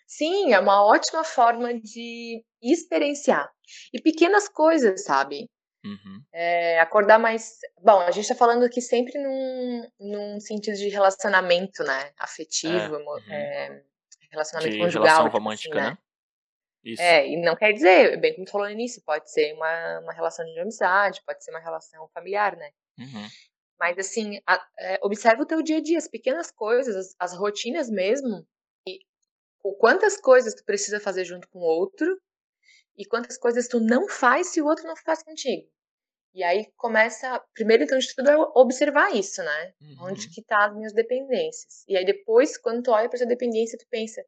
Sim, 0.07 0.53
é 0.53 0.59
uma 0.59 0.83
ótima 0.83 1.23
forma 1.23 1.73
de 1.73 2.43
experienciar. 2.61 3.51
E 3.93 4.01
pequenas 4.01 4.47
coisas, 4.49 5.03
sabe? 5.03 5.49
Uhum. 5.87 6.21
É, 6.33 6.79
acordar 6.79 7.17
mais. 7.17 7.59
Bom, 7.81 7.99
a 7.99 8.11
gente 8.11 8.23
está 8.23 8.35
falando 8.35 8.63
aqui 8.63 8.81
sempre 8.81 9.17
num, 9.17 9.89
num 9.99 10.39
sentido 10.39 10.75
de 10.75 10.89
relacionamento, 10.89 11.83
né? 11.83 12.11
Afetivo, 12.19 12.95
é, 12.95 12.97
uhum. 12.97 13.31
é, 13.31 13.83
relacionamento 14.31 14.73
de 14.75 14.83
conjugal. 14.83 15.05
Relação 15.05 15.25
tipo 15.25 15.37
romântica, 15.37 15.79
assim, 15.79 15.83
né? 15.83 15.91
né? 15.91 15.97
Isso. 16.83 17.01
É, 17.01 17.27
e 17.27 17.41
não 17.41 17.55
quer 17.55 17.73
dizer, 17.73 18.19
bem 18.19 18.33
como 18.33 18.45
tu 18.45 18.51
falou 18.51 18.67
no 18.67 18.73
início, 18.73 19.01
pode 19.05 19.29
ser 19.31 19.53
uma, 19.53 19.99
uma 19.99 20.13
relação 20.13 20.45
de 20.45 20.59
amizade, 20.59 21.21
pode 21.25 21.43
ser 21.43 21.51
uma 21.51 21.59
relação 21.59 22.07
familiar, 22.13 22.55
né? 22.55 22.71
Uhum. 22.97 23.27
Mas 23.79 23.97
assim, 23.97 24.41
a, 24.45 24.65
é, 24.79 24.99
observa 25.03 25.43
o 25.43 25.45
teu 25.45 25.61
dia 25.61 25.77
a 25.77 25.81
dia, 25.81 25.97
as 25.97 26.07
pequenas 26.07 26.51
coisas, 26.51 26.95
as, 26.95 27.15
as 27.19 27.37
rotinas 27.37 27.89
mesmo, 27.89 28.47
e 28.87 28.99
o 29.63 29.73
quantas 29.75 30.19
coisas 30.19 30.53
tu 30.53 30.63
precisa 30.63 30.99
fazer 30.99 31.25
junto 31.25 31.47
com 31.49 31.59
o 31.59 31.63
outro 31.63 32.19
e 32.97 33.05
quantas 33.05 33.37
coisas 33.37 33.67
tu 33.67 33.79
não 33.79 34.07
faz 34.07 34.47
se 34.47 34.61
o 34.61 34.65
outro 34.65 34.87
não 34.87 34.95
faz 34.95 35.21
contigo. 35.21 35.67
E 36.37 36.43
aí 36.43 36.67
começa, 36.77 37.43
primeiro 37.55 37.83
então 37.83 37.97
de 37.97 38.13
tudo 38.13 38.29
é 38.29 38.37
observar 38.53 39.09
isso, 39.15 39.41
né? 39.41 39.73
Uhum. 39.81 40.09
Onde 40.09 40.29
que 40.29 40.43
tá 40.43 40.67
as 40.67 40.75
minhas 40.75 40.93
dependências. 40.93 41.83
E 41.87 41.97
aí 41.97 42.05
depois, 42.05 42.59
quando 42.59 42.83
tu 42.83 42.91
olha 42.91 43.09
para 43.09 43.17
essa 43.17 43.25
dependência, 43.25 43.75
tu 43.75 43.87
pensa, 43.89 44.23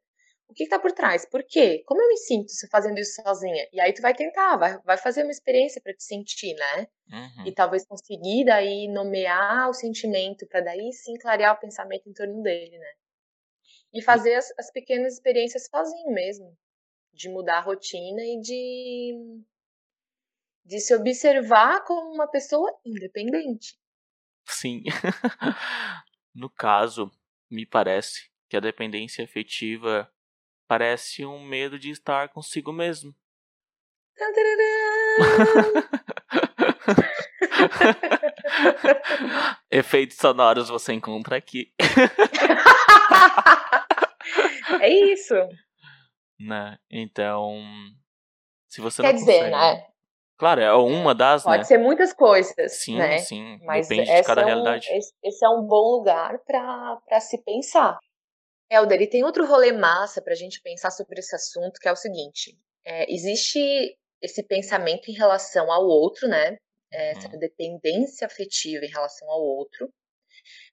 o 0.48 0.54
que, 0.56 0.64
que 0.64 0.72
tá 0.72 0.80
por 0.80 0.92
trás? 0.92 1.24
Por 1.30 1.44
quê? 1.44 1.84
Como 1.86 2.02
eu 2.02 2.08
me 2.08 2.18
sinto 2.18 2.52
fazendo 2.72 2.98
isso 2.98 3.22
sozinha? 3.22 3.64
E 3.72 3.80
aí 3.80 3.94
tu 3.94 4.02
vai 4.02 4.16
tentar, 4.16 4.58
vai, 4.58 4.80
vai 4.80 4.98
fazer 4.98 5.22
uma 5.22 5.30
experiência 5.30 5.80
para 5.84 5.94
te 5.94 6.04
sentir, 6.04 6.56
né? 6.56 6.88
Uhum. 7.12 7.46
E 7.46 7.54
talvez 7.54 7.86
conseguir 7.86 8.44
daí 8.44 8.88
nomear 8.88 9.70
o 9.70 9.74
sentimento 9.74 10.48
para 10.48 10.62
daí 10.62 10.92
sim 10.92 11.14
clarear 11.20 11.56
o 11.56 11.60
pensamento 11.60 12.10
em 12.10 12.14
torno 12.14 12.42
dele, 12.42 12.76
né? 12.76 12.92
E 13.94 14.02
fazer 14.02 14.34
as, 14.34 14.52
as 14.58 14.72
pequenas 14.72 15.14
experiências 15.14 15.68
sozinho 15.70 16.12
mesmo. 16.12 16.58
De 17.14 17.30
mudar 17.30 17.60
a 17.60 17.62
rotina 17.62 18.24
e 18.24 18.42
de 18.42 19.46
de 20.70 20.80
se 20.80 20.96
observar 20.96 21.84
como 21.84 22.14
uma 22.14 22.28
pessoa 22.28 22.72
independente. 22.86 23.76
Sim. 24.46 24.84
no 26.34 26.48
caso, 26.48 27.12
me 27.50 27.66
parece 27.66 28.30
que 28.48 28.56
a 28.56 28.60
dependência 28.60 29.26
afetiva 29.26 30.08
parece 30.68 31.26
um 31.26 31.44
medo 31.44 31.80
de 31.80 31.90
estar 31.90 32.30
consigo 32.30 32.72
mesmo. 32.72 33.16
Efeitos 39.72 40.18
sonoros 40.18 40.70
você 40.70 40.94
encontra 40.94 41.36
aqui. 41.36 41.74
é 44.82 44.90
isso. 45.12 45.34
Né? 46.40 46.78
Então, 46.92 47.60
se 48.68 48.82
você 48.82 49.02
Quer 49.02 49.14
não 49.14 49.20
dizer, 49.20 49.34
consegue... 49.34 49.56
né? 49.56 49.90
Claro, 50.40 50.62
é 50.62 50.74
uma 50.74 51.14
das, 51.14 51.44
Pode 51.44 51.58
né? 51.58 51.64
ser 51.66 51.78
muitas 51.78 52.14
coisas, 52.14 52.72
sim, 52.72 52.98
né? 52.98 53.18
Sim, 53.18 53.60
Mas 53.66 53.90
Depende 53.90 54.10
de 54.10 54.24
cada 54.24 54.42
é 54.42 54.46
um, 54.46 54.48
realidade. 54.48 54.88
Esse 55.22 55.46
é 55.46 55.50
um 55.50 55.68
bom 55.68 55.98
lugar 55.98 56.40
para 56.46 57.20
se 57.20 57.44
pensar. 57.44 58.00
Helder, 58.72 59.02
e 59.02 59.10
tem 59.10 59.22
outro 59.26 59.46
rolê 59.46 59.74
massa 59.74 60.22
para 60.22 60.32
a 60.32 60.38
gente 60.38 60.62
pensar 60.62 60.92
sobre 60.92 61.20
esse 61.20 61.36
assunto, 61.36 61.78
que 61.78 61.90
é 61.90 61.92
o 61.92 61.96
seguinte. 61.98 62.58
É, 62.86 63.12
existe 63.12 63.60
esse 64.22 64.42
pensamento 64.42 65.12
em 65.12 65.14
relação 65.14 65.70
ao 65.70 65.86
outro, 65.86 66.26
né? 66.30 66.56
É, 66.90 67.12
essa 67.12 67.28
uhum. 67.28 67.38
dependência 67.38 68.26
afetiva 68.26 68.86
em 68.86 68.90
relação 68.90 69.30
ao 69.30 69.42
outro. 69.42 69.92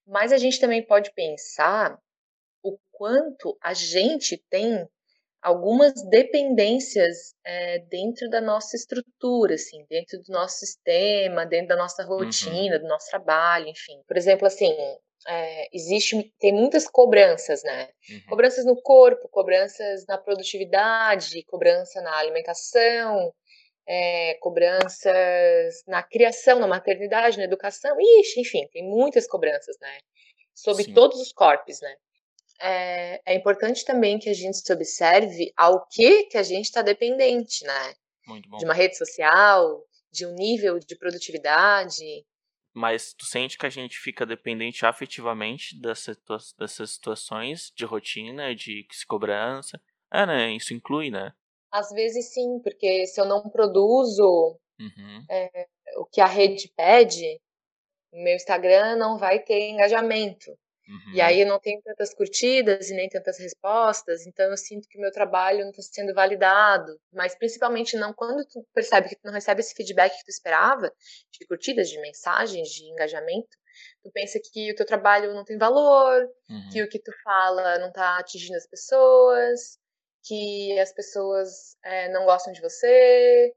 Mas 0.06 0.30
a 0.30 0.38
gente 0.38 0.60
também 0.60 0.86
pode 0.86 1.12
pensar 1.12 1.98
o 2.62 2.78
quanto 2.92 3.58
a 3.60 3.74
gente 3.74 4.40
tem 4.48 4.86
algumas 5.46 5.94
dependências 6.10 7.32
é, 7.44 7.78
dentro 7.88 8.28
da 8.28 8.40
nossa 8.40 8.74
estrutura, 8.74 9.54
assim, 9.54 9.86
dentro 9.88 10.20
do 10.20 10.32
nosso 10.32 10.58
sistema, 10.58 11.46
dentro 11.46 11.68
da 11.68 11.76
nossa 11.76 12.02
uhum. 12.02 12.18
rotina, 12.18 12.74
uhum. 12.74 12.82
do 12.82 12.88
nosso 12.88 13.08
trabalho, 13.08 13.68
enfim. 13.68 14.02
Por 14.08 14.16
exemplo, 14.16 14.44
assim, 14.44 14.74
é, 15.28 15.68
existe, 15.72 16.34
tem 16.40 16.52
muitas 16.52 16.88
cobranças, 16.88 17.62
né? 17.62 17.90
Uhum. 18.10 18.22
Cobranças 18.28 18.64
no 18.64 18.74
corpo, 18.82 19.28
cobranças 19.28 20.04
na 20.08 20.18
produtividade, 20.18 21.44
cobrança 21.44 22.02
na 22.02 22.16
alimentação, 22.16 23.32
é, 23.86 24.34
cobranças 24.40 25.84
na 25.86 26.02
criação, 26.02 26.58
na 26.58 26.66
maternidade, 26.66 27.38
na 27.38 27.44
educação, 27.44 27.96
ixi, 28.00 28.40
enfim, 28.40 28.66
tem 28.72 28.82
muitas 28.82 29.28
cobranças, 29.28 29.76
né? 29.80 29.96
Sobre 30.52 30.82
Sim. 30.82 30.92
todos 30.92 31.20
os 31.20 31.32
corpos, 31.32 31.80
né? 31.80 31.94
É, 32.60 33.20
é 33.24 33.34
importante 33.34 33.84
também 33.84 34.18
que 34.18 34.28
a 34.28 34.34
gente 34.34 34.58
se 34.58 34.72
observe 34.72 35.52
ao 35.56 35.86
que 35.86 36.24
que 36.24 36.38
a 36.38 36.42
gente 36.42 36.66
está 36.66 36.82
dependente, 36.82 37.64
né? 37.64 37.94
De 38.58 38.64
uma 38.64 38.74
rede 38.74 38.96
social, 38.96 39.84
de 40.10 40.26
um 40.26 40.34
nível 40.34 40.78
de 40.78 40.96
produtividade. 40.96 42.24
Mas 42.74 43.14
tu 43.14 43.24
sente 43.24 43.56
que 43.56 43.66
a 43.66 43.70
gente 43.70 43.98
fica 43.98 44.26
dependente 44.26 44.84
afetivamente 44.84 45.80
dessas, 45.80 46.18
dessas 46.58 46.90
situações 46.90 47.72
de 47.74 47.84
rotina, 47.84 48.54
de 48.54 48.86
cobrança? 49.06 49.80
É, 50.12 50.26
né? 50.26 50.50
Isso 50.52 50.74
inclui, 50.74 51.10
né? 51.10 51.32
Às 51.70 51.90
vezes 51.90 52.32
sim, 52.32 52.60
porque 52.62 53.06
se 53.06 53.20
eu 53.20 53.24
não 53.24 53.48
produzo 53.48 54.58
uhum. 54.78 55.26
é, 55.30 55.68
o 55.98 56.04
que 56.04 56.20
a 56.20 56.26
rede 56.26 56.72
pede, 56.76 57.40
meu 58.12 58.34
Instagram 58.34 58.96
não 58.96 59.18
vai 59.18 59.38
ter 59.40 59.68
engajamento. 59.70 60.56
Uhum. 60.88 61.14
E 61.14 61.20
aí 61.20 61.40
eu 61.40 61.46
não 61.46 61.58
tenho 61.58 61.80
tantas 61.82 62.14
curtidas 62.14 62.88
e 62.90 62.94
nem 62.94 63.08
tantas 63.08 63.38
respostas, 63.38 64.24
então 64.26 64.46
eu 64.46 64.56
sinto 64.56 64.88
que 64.88 64.98
o 64.98 65.00
meu 65.00 65.10
trabalho 65.10 65.64
não 65.64 65.70
está 65.70 65.82
sendo 65.82 66.14
validado. 66.14 66.96
Mas 67.12 67.36
principalmente 67.36 67.96
não 67.96 68.12
quando 68.12 68.46
tu 68.46 68.64
percebe 68.72 69.08
que 69.08 69.16
tu 69.16 69.24
não 69.24 69.32
recebe 69.32 69.60
esse 69.60 69.74
feedback 69.74 70.16
que 70.16 70.24
tu 70.24 70.30
esperava, 70.30 70.92
de 71.32 71.46
curtidas, 71.46 71.88
de 71.88 72.00
mensagens, 72.00 72.68
de 72.68 72.84
engajamento, 72.84 73.48
tu 74.02 74.10
pensa 74.12 74.38
que 74.52 74.72
o 74.72 74.74
teu 74.74 74.86
trabalho 74.86 75.34
não 75.34 75.44
tem 75.44 75.58
valor, 75.58 76.22
uhum. 76.48 76.68
que 76.72 76.82
o 76.82 76.88
que 76.88 77.00
tu 77.00 77.12
fala 77.24 77.78
não 77.78 77.88
está 77.88 78.18
atingindo 78.18 78.56
as 78.56 78.68
pessoas, 78.68 79.78
que 80.24 80.78
as 80.78 80.92
pessoas 80.92 81.76
é, 81.84 82.08
não 82.10 82.24
gostam 82.24 82.52
de 82.52 82.60
você. 82.60 83.52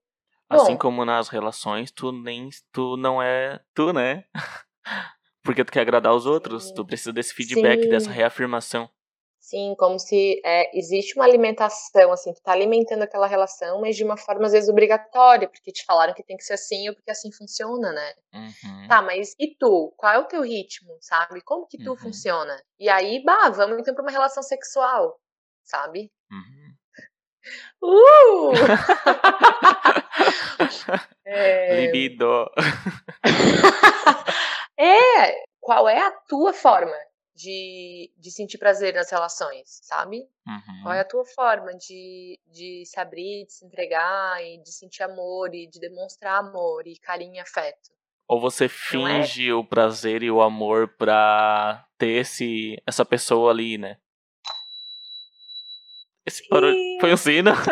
Assim 0.50 0.74
Bom, 0.74 0.80
como 0.80 1.06
nas 1.06 1.30
relações, 1.30 1.92
tu 1.92 2.12
nem 2.12 2.50
tu 2.72 2.98
não 2.98 3.22
é 3.22 3.60
tu, 3.76 3.94
né? 3.94 4.24
Porque 5.44 5.64
tu 5.64 5.72
quer 5.72 5.82
agradar 5.82 6.14
os 6.14 6.26
outros, 6.26 6.72
tu 6.72 6.86
precisa 6.86 7.14
desse 7.14 7.34
feedback, 7.34 7.84
Sim. 7.84 7.90
dessa 7.90 8.10
reafirmação. 8.10 8.90
Sim, 9.40 9.74
como 9.80 9.98
se 9.98 10.40
é, 10.46 10.78
existe 10.78 11.16
uma 11.16 11.26
alimentação, 11.26 12.12
assim, 12.12 12.32
tu 12.34 12.42
tá 12.44 12.52
alimentando 12.52 13.02
aquela 13.02 13.26
relação, 13.26 13.82
mas 13.82 13.96
de 13.96 14.04
uma 14.04 14.16
forma 14.16 14.46
às 14.46 14.52
vezes 14.52 14.70
obrigatória, 14.70 15.50
porque 15.50 15.72
te 15.72 15.84
falaram 15.86 16.14
que 16.14 16.22
tem 16.22 16.38
que 16.38 16.44
ser 16.44 16.54
assim 16.54 16.88
ou 16.88 16.94
porque 16.94 17.10
assim 17.10 17.32
funciona, 17.32 17.92
né? 17.92 18.14
Uhum. 18.34 18.88
Tá, 18.88 19.02
mas 19.02 19.34
e 19.40 19.56
tu? 19.56 19.92
Qual 19.98 20.14
é 20.14 20.20
o 20.20 20.28
teu 20.28 20.44
ritmo, 20.44 20.96
sabe? 21.02 21.42
Como 21.42 21.66
que 21.66 21.82
tu 21.84 21.92
uhum. 21.92 21.98
funciona? 21.98 22.62
E 22.78 22.90
aí, 22.90 23.24
bah, 23.24 23.50
vamos 23.50 23.80
então 23.80 23.96
pra 23.96 24.04
uma 24.04 24.12
relação 24.12 24.44
sexual, 24.44 25.20
sabe? 25.64 26.12
Uhum. 26.32 26.76
Uh! 27.82 28.52
é... 31.26 31.86
Libido. 31.86 32.52
Qual 35.70 35.88
é 35.88 36.02
a 36.02 36.10
tua 36.28 36.52
forma 36.52 36.98
de, 37.36 38.12
de 38.18 38.32
sentir 38.32 38.58
prazer 38.58 38.96
nas 38.96 39.12
relações, 39.12 39.80
sabe? 39.84 40.28
Uhum. 40.48 40.82
Qual 40.82 40.96
é 40.96 41.00
a 41.00 41.06
tua 41.06 41.24
forma 41.24 41.76
de, 41.76 42.40
de 42.48 42.84
se 42.88 43.00
abrir, 43.00 43.46
de 43.46 43.54
se 43.54 43.64
entregar 43.68 44.44
e 44.44 44.58
de 44.64 44.72
sentir 44.72 45.04
amor 45.04 45.54
e 45.54 45.68
de 45.68 45.80
demonstrar 45.80 46.40
amor 46.40 46.88
e 46.88 46.98
carinho 46.98 47.36
e 47.36 47.40
afeto? 47.40 47.92
Ou 48.28 48.42
você 48.42 48.66
é? 48.66 48.68
finge 48.68 49.48
é? 49.48 49.54
o 49.54 49.64
prazer 49.64 50.24
e 50.24 50.32
o 50.32 50.42
amor 50.42 50.88
pra 50.98 51.86
ter 52.00 52.22
esse, 52.22 52.82
essa 52.84 53.06
pessoa 53.06 53.52
ali, 53.52 53.78
né? 53.78 54.00
Esse 56.26 56.50
barulho 56.50 56.76
foi 57.00 57.14
um 57.14 57.18
sino. 57.18 57.52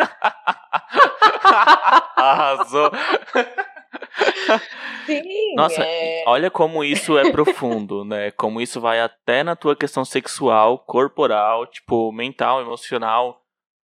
Arrasou. 2.14 2.92
Sim, 5.12 5.54
Nossa, 5.54 5.82
é... 5.82 6.24
olha 6.26 6.50
como 6.50 6.84
isso 6.84 7.18
é 7.18 7.30
profundo, 7.30 8.04
né? 8.04 8.30
Como 8.32 8.60
isso 8.60 8.80
vai 8.80 9.00
até 9.00 9.42
na 9.42 9.56
tua 9.56 9.76
questão 9.76 10.04
sexual, 10.04 10.78
corporal, 10.78 11.66
tipo, 11.66 12.12
mental, 12.12 12.60
emocional. 12.60 13.42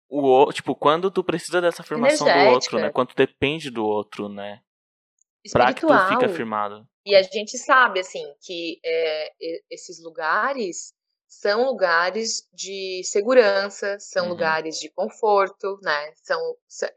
O, 0.08 0.52
tipo, 0.52 0.74
quando 0.74 1.10
tu 1.10 1.24
precisa 1.24 1.60
dessa 1.60 1.82
afirmação 1.82 2.26
Energética. 2.26 2.50
do 2.50 2.54
outro, 2.54 2.78
né? 2.78 2.90
Quando 2.90 3.08
tu 3.08 3.16
depende 3.16 3.70
do 3.70 3.84
outro, 3.84 4.28
né? 4.28 4.60
Espiritual. 5.44 5.74
Pra 5.74 5.74
que 5.74 6.10
tu 6.10 6.12
fique 6.12 6.24
afirmado. 6.24 6.86
E 7.04 7.16
a 7.16 7.22
gente 7.22 7.58
sabe, 7.58 8.00
assim, 8.00 8.24
que 8.40 8.78
é, 8.84 9.32
esses 9.70 10.02
lugares 10.02 10.94
são 11.26 11.64
lugares 11.64 12.46
de 12.52 13.02
segurança, 13.04 13.98
são 13.98 14.24
uhum. 14.24 14.30
lugares 14.30 14.78
de 14.78 14.90
conforto, 14.90 15.78
né? 15.82 16.12
São, 16.22 16.38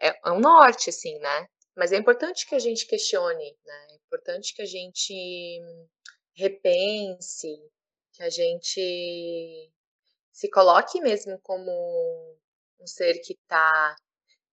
é, 0.02 0.10
é 0.24 0.32
um 0.32 0.40
norte, 0.40 0.90
assim, 0.90 1.18
né? 1.20 1.48
Mas 1.76 1.92
é 1.92 1.98
importante 1.98 2.48
que 2.48 2.54
a 2.54 2.60
gente 2.60 2.86
questione, 2.86 3.58
né? 3.66 3.95
É 4.06 4.08
importante 4.08 4.54
que 4.54 4.62
a 4.62 4.66
gente 4.66 5.60
repense, 6.36 7.58
que 8.14 8.22
a 8.22 8.30
gente 8.30 9.72
se 10.32 10.50
coloque 10.50 11.02
mesmo 11.02 11.40
como 11.42 11.72
um 12.80 12.86
ser 12.86 13.20
que 13.22 13.34
está 13.34 13.96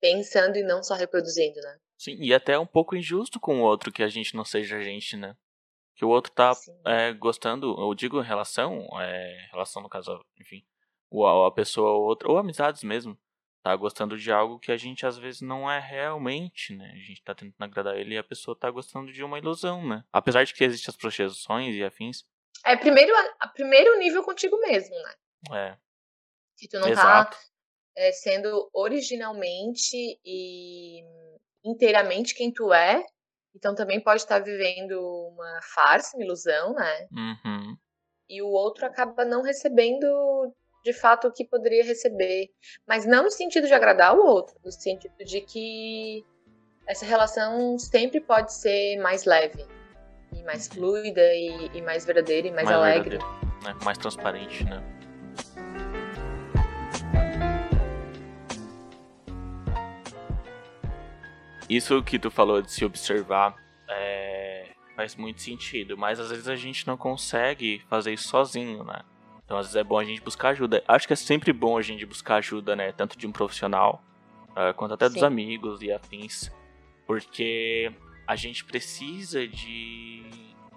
pensando 0.01 0.57
e 0.57 0.63
não 0.63 0.83
só 0.83 0.95
reproduzindo, 0.95 1.61
né? 1.61 1.79
Sim, 1.99 2.17
e 2.19 2.33
até 2.33 2.59
um 2.59 2.67
pouco 2.67 2.97
injusto 2.97 3.39
com 3.39 3.61
o 3.61 3.65
outro 3.65 3.93
que 3.93 4.03
a 4.03 4.09
gente 4.09 4.35
não 4.35 4.45
seja 4.45 4.79
a 4.79 4.83
gente, 4.83 5.17
né? 5.17 5.37
Que 5.95 6.05
o 6.05 6.09
outro 6.09 6.33
tá 6.33 6.53
é, 6.87 7.13
gostando, 7.13 7.79
eu 7.79 7.95
digo 7.95 8.21
relação, 8.21 8.89
é, 9.01 9.49
relação 9.53 9.83
no 9.83 9.89
caso, 9.89 10.25
enfim, 10.41 10.65
ou 11.11 11.45
a 11.45 11.53
pessoa 11.53 11.91
ou 11.91 12.05
outra, 12.05 12.29
ou 12.29 12.39
amizades 12.39 12.83
mesmo, 12.83 13.19
tá 13.63 13.75
gostando 13.77 14.19
de 14.19 14.33
algo 14.33 14.59
que 14.59 14.73
a 14.73 14.77
gente 14.77 15.07
às 15.07 15.17
vezes 15.17 15.41
não 15.41 15.71
é 15.71 15.79
realmente, 15.79 16.75
né? 16.75 16.91
A 16.95 16.99
gente 16.99 17.23
tá 17.23 17.35
tentando 17.35 17.63
agradar 17.63 17.97
ele 17.97 18.15
e 18.15 18.19
a 18.19 18.25
pessoa 18.25 18.59
tá 18.59 18.71
gostando 18.71 19.13
de 19.13 19.23
uma 19.23 19.39
ilusão, 19.39 19.87
né? 19.87 20.05
Apesar 20.13 20.45
de 20.45 20.53
que 20.53 20.65
existem 20.65 20.91
as 20.91 20.97
projeções 20.97 21.75
e 21.75 21.85
afins. 21.85 22.25
É 22.65 22.77
primeiro, 22.77 23.13
a, 23.39 23.49
primeiro 23.49 23.99
nível 23.99 24.23
contigo 24.25 24.59
mesmo, 24.59 24.95
né? 24.95 25.15
É. 25.53 25.77
Que 26.59 26.69
tu 26.69 26.75
não 26.75 26.87
tá, 26.87 26.91
Exato. 26.91 27.37
tá 27.37 27.43
é, 27.97 28.13
sendo 28.13 28.69
originalmente 28.73 29.97
e 30.25 31.05
inteiramente 31.65 32.35
quem 32.35 32.53
tu 32.53 32.73
é. 32.73 33.05
Então 33.55 33.75
também 33.75 34.01
pode 34.01 34.23
estar 34.23 34.39
tá 34.39 34.45
vivendo 34.45 35.01
uma 35.29 35.61
farsa, 35.63 36.17
uma 36.17 36.25
ilusão, 36.25 36.75
né? 36.75 37.09
Uhum. 37.13 37.77
E 38.29 38.43
o 38.43 38.49
outro 38.49 38.87
acaba 38.87 39.25
não 39.25 39.43
recebendo 39.43 40.07
de 40.83 40.93
fato 40.93 41.29
o 41.29 41.33
que 41.33 41.45
poderia 41.45 41.85
receber, 41.85 42.51
mas 42.87 43.07
não 43.07 43.25
no 43.25 43.31
sentido 43.31 43.67
de 43.67 43.75
agradar 43.75 44.17
o 44.17 44.25
outro, 44.25 44.55
no 44.65 44.73
sentido 44.73 45.17
de 45.25 45.41
que 45.41 46.25
essa 46.87 47.07
relação 47.07 47.79
sempre 47.79 48.21
pode 48.21 48.53
ser 48.53 48.97
mais 48.99 49.25
leve 49.25 49.65
e 50.35 50.43
mais 50.43 50.67
fluida 50.67 51.23
e, 51.35 51.71
e 51.75 51.83
mais 51.83 52.05
verdadeira 52.05 52.49
e 52.49 52.51
mais, 52.51 52.65
mais 52.65 52.77
alegre, 52.77 53.19
né? 53.19 53.77
mais 53.85 53.99
transparente, 53.99 54.65
né? 54.65 54.83
Isso 61.69 62.03
que 62.03 62.19
tu 62.19 62.31
falou 62.31 62.61
de 62.61 62.71
se 62.71 62.85
observar 62.85 63.55
é, 63.89 64.73
faz 64.95 65.17
muito 65.17 65.41
sentido, 65.41 65.97
mas 65.97 66.21
às 66.21 66.29
vezes 66.29 66.49
a 66.49 66.57
gente 66.57 66.87
não 66.87 66.97
consegue 66.97 67.83
fazer 67.89 68.13
isso 68.13 68.29
sozinho, 68.29 68.85
né? 68.85 69.01
Então, 69.45 69.59
às 69.59 69.67
vezes 69.67 69.77
é 69.77 69.85
bom 69.85 69.99
a 69.99 70.05
gente 70.05 70.21
buscar 70.21 70.51
ajuda. 70.51 70.83
Acho 70.87 71.07
que 71.07 71.13
é 71.13 71.17
sempre 71.17 71.53
bom 71.53 71.77
a 71.77 71.83
gente 71.83 72.07
buscar 72.07 72.37
ajuda, 72.37 72.75
né? 72.77 72.93
Tanto 72.93 73.19
de 73.19 73.27
um 73.27 73.33
profissional, 73.33 74.03
uh, 74.51 74.73
quanto 74.75 74.95
até 74.95 75.09
Sim. 75.09 75.15
dos 75.15 75.23
amigos 75.23 75.83
e 75.83 75.93
afins. 75.93 76.51
Porque 77.07 77.93
a 78.27 78.37
gente 78.37 78.65
precisa 78.65 79.47
de 79.47 80.23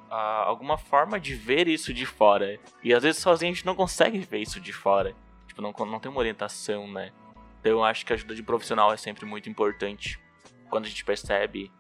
uh, 0.10 0.44
alguma 0.46 0.78
forma 0.78 1.20
de 1.20 1.36
ver 1.36 1.68
isso 1.68 1.94
de 1.94 2.06
fora. 2.06 2.60
E 2.84 2.94
às 2.94 3.04
vezes 3.04 3.22
sozinho 3.22 3.52
a 3.52 3.56
gente 3.56 3.66
não 3.66 3.76
consegue 3.76 4.20
ver 4.20 4.40
isso 4.40 4.60
de 4.60 4.74
fora. 4.74 5.16
Tipo, 5.48 5.62
não, 5.62 5.74
não 5.86 6.00
tem 6.00 6.12
uma 6.12 6.20
orientação, 6.20 6.92
né? 6.92 7.12
Então 7.60 7.72
eu 7.72 7.84
acho 7.84 8.06
que 8.06 8.14
a 8.14 8.16
ajuda 8.16 8.36
de 8.36 8.44
profissional 8.44 8.92
é 8.92 8.98
sempre 8.98 9.26
muito 9.26 9.50
importante. 9.50 10.20
Quando 10.70 10.86
a 10.86 10.90
gente 10.90 11.06
percebe 11.06 11.72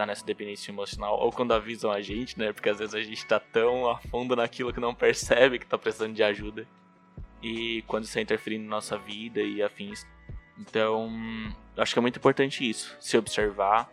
tá 0.00 0.06
nessa 0.06 0.24
dependência 0.24 0.70
emocional, 0.70 1.18
ou 1.18 1.30
quando 1.30 1.52
avisam 1.52 1.90
a 1.90 2.00
gente, 2.00 2.38
né? 2.38 2.52
Porque 2.52 2.68
às 2.70 2.78
vezes 2.78 2.94
a 2.94 3.02
gente 3.02 3.26
tá 3.26 3.38
tão 3.38 3.88
a 3.88 3.98
fundo 3.98 4.34
naquilo 4.34 4.72
que 4.72 4.80
não 4.80 4.94
percebe 4.94 5.58
que 5.58 5.66
tá 5.66 5.76
precisando 5.76 6.14
de 6.14 6.22
ajuda. 6.22 6.66
E 7.42 7.82
quando 7.86 8.04
isso 8.04 8.18
é 8.18 8.22
interferindo 8.22 8.64
na 8.64 8.76
nossa 8.76 8.96
vida 8.96 9.40
e 9.40 9.62
afins. 9.62 10.06
Então, 10.58 11.10
acho 11.76 11.92
que 11.92 11.98
é 11.98 12.02
muito 12.02 12.18
importante 12.18 12.68
isso, 12.68 12.96
se 13.00 13.16
observar 13.16 13.90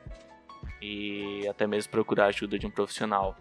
e 0.82 1.48
até 1.48 1.66
mesmo 1.66 1.92
procurar 1.92 2.26
a 2.26 2.28
ajuda 2.28 2.60
de 2.60 2.68
um 2.68 2.72
profissional, 2.72 3.38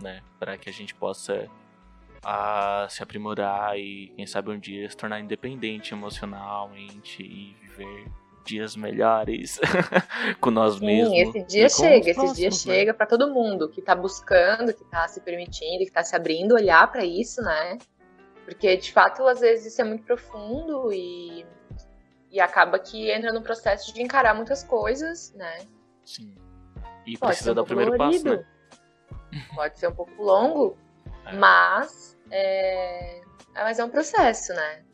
né? 0.00 0.22
Para 0.38 0.56
que 0.56 0.68
a 0.68 0.72
gente 0.72 0.94
possa 0.94 1.48
a, 2.22 2.86
se 2.90 3.02
aprimorar 3.02 3.78
e, 3.78 4.12
quem 4.16 4.26
sabe, 4.26 4.50
um 4.50 4.58
dia 4.58 4.88
se 4.90 4.96
tornar 4.96 5.20
independente 5.20 5.94
emocionalmente 5.94 7.22
e 7.22 7.56
viver 7.60 8.10
dias 8.44 8.76
melhores 8.76 9.60
com 10.40 10.50
nós 10.50 10.74
Sim, 10.74 10.86
mesmos. 10.86 11.18
esse 11.18 11.42
dia 11.44 11.68
chega, 11.68 12.10
esse 12.10 12.34
dia 12.34 12.48
né? 12.48 12.54
chega 12.54 12.94
para 12.94 13.06
todo 13.06 13.32
mundo 13.32 13.68
que 13.68 13.82
tá 13.82 13.94
buscando, 13.94 14.72
que 14.72 14.84
tá 14.84 15.06
se 15.08 15.20
permitindo, 15.20 15.84
que 15.84 15.92
tá 15.92 16.02
se 16.02 16.14
abrindo 16.16 16.54
olhar 16.54 16.90
para 16.90 17.04
isso, 17.04 17.40
né? 17.42 17.78
Porque 18.44 18.76
de 18.76 18.92
fato, 18.92 19.26
às 19.26 19.40
vezes 19.40 19.72
isso 19.72 19.80
é 19.80 19.84
muito 19.84 20.04
profundo 20.04 20.92
e 20.92 21.46
e 22.30 22.40
acaba 22.40 22.78
que 22.78 23.10
entra 23.10 23.32
no 23.32 23.42
processo 23.42 23.92
de 23.92 24.02
encarar 24.02 24.34
muitas 24.34 24.62
coisas, 24.62 25.32
né? 25.34 25.58
Sim. 26.04 26.36
E 27.04 27.18
Pode 27.18 27.32
precisa 27.32 27.52
um 27.52 27.54
dar 27.54 27.62
o 27.62 27.66
primeiro 27.66 27.96
passo, 27.96 28.24
né? 28.24 28.44
Pode 29.54 29.78
ser 29.78 29.88
um 29.88 29.94
pouco 29.94 30.22
longo, 30.22 30.78
é. 31.26 31.32
mas 31.34 32.16
é... 32.30 33.20
mas 33.54 33.78
é 33.78 33.84
um 33.84 33.90
processo, 33.90 34.52
né? 34.54 34.84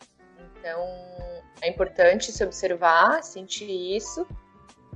Então, 0.59 0.81
é 1.61 1.69
importante 1.69 2.33
se 2.33 2.45
observar, 2.45 3.23
sentir 3.23 3.97
isso, 3.97 4.27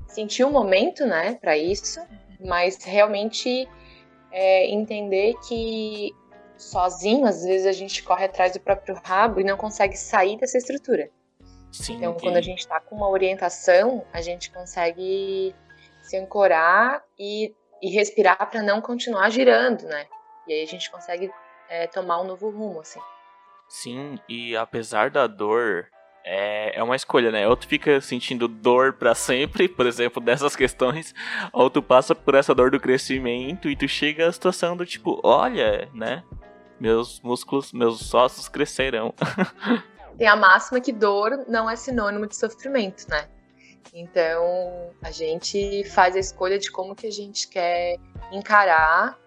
sentir 0.06 0.44
o 0.44 0.48
um 0.48 0.52
momento, 0.52 1.06
né, 1.06 1.34
para 1.34 1.56
isso, 1.56 2.00
mas 2.40 2.82
realmente 2.84 3.68
é, 4.30 4.66
entender 4.68 5.34
que 5.46 6.14
sozinho, 6.56 7.26
às 7.26 7.42
vezes 7.42 7.66
a 7.66 7.72
gente 7.72 8.02
corre 8.02 8.26
atrás 8.26 8.52
do 8.52 8.60
próprio 8.60 8.94
rabo 9.02 9.40
e 9.40 9.44
não 9.44 9.56
consegue 9.56 9.96
sair 9.96 10.36
dessa 10.36 10.58
estrutura. 10.58 11.10
Sim, 11.72 11.96
então, 11.96 12.14
quando 12.14 12.36
a 12.36 12.40
gente 12.40 12.58
está 12.58 12.80
com 12.80 12.96
uma 12.96 13.08
orientação, 13.08 14.04
a 14.12 14.20
gente 14.20 14.50
consegue 14.50 15.54
se 16.02 16.16
ancorar 16.16 17.02
e, 17.18 17.54
e 17.80 17.90
respirar 17.90 18.50
para 18.50 18.62
não 18.62 18.80
continuar 18.80 19.30
girando, 19.30 19.84
né? 19.84 20.06
E 20.46 20.52
aí 20.52 20.62
a 20.62 20.66
gente 20.66 20.90
consegue 20.90 21.30
é, 21.68 21.86
tomar 21.86 22.20
um 22.20 22.24
novo 22.24 22.50
rumo, 22.50 22.80
assim. 22.80 23.00
Sim, 23.68 24.18
e 24.28 24.56
apesar 24.56 25.10
da 25.10 25.28
dor, 25.28 25.86
é, 26.24 26.78
é 26.78 26.82
uma 26.82 26.96
escolha, 26.96 27.30
né? 27.30 27.46
Ou 27.48 27.56
tu 27.56 27.66
fica 27.66 28.00
sentindo 28.00 28.46
dor 28.46 28.92
para 28.92 29.14
sempre, 29.14 29.68
por 29.68 29.86
exemplo, 29.86 30.22
dessas 30.22 30.54
questões, 30.54 31.14
ou 31.52 31.70
tu 31.70 31.82
passa 31.82 32.14
por 32.14 32.34
essa 32.34 32.54
dor 32.54 32.70
do 32.70 32.80
crescimento 32.80 33.68
e 33.68 33.76
tu 33.76 33.88
chega 33.88 34.28
à 34.28 34.32
situação 34.32 34.76
do 34.76 34.84
tipo, 34.84 35.20
olha, 35.22 35.88
né? 35.94 36.22
Meus 36.78 37.20
músculos, 37.20 37.72
meus 37.72 38.14
ossos 38.14 38.48
crescerão. 38.48 39.14
Tem 40.16 40.26
a 40.28 40.36
máxima 40.36 40.80
que 40.80 40.92
dor 40.92 41.44
não 41.46 41.68
é 41.68 41.76
sinônimo 41.76 42.26
de 42.26 42.36
sofrimento, 42.36 43.06
né? 43.08 43.28
Então, 43.92 44.90
a 45.02 45.10
gente 45.10 45.84
faz 45.90 46.14
a 46.14 46.18
escolha 46.18 46.58
de 46.58 46.70
como 46.70 46.94
que 46.94 47.06
a 47.06 47.10
gente 47.10 47.48
quer 47.48 47.96
encarar 48.30 49.18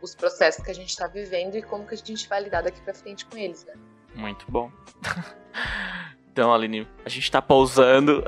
os 0.00 0.14
processos 0.14 0.64
que 0.64 0.70
a 0.70 0.74
gente 0.74 0.88
está 0.88 1.06
vivendo 1.06 1.56
e 1.56 1.62
como 1.62 1.86
que 1.86 1.94
a 1.94 1.98
gente 1.98 2.28
vai 2.28 2.42
lidar 2.42 2.62
daqui 2.62 2.80
para 2.80 2.94
frente 2.94 3.26
com 3.26 3.36
eles, 3.36 3.64
né? 3.66 3.74
Muito 4.14 4.50
bom. 4.50 4.70
Então, 6.32 6.54
Aline, 6.54 6.86
a 7.04 7.08
gente 7.08 7.28
tá 7.30 7.42
pausando. 7.42 8.22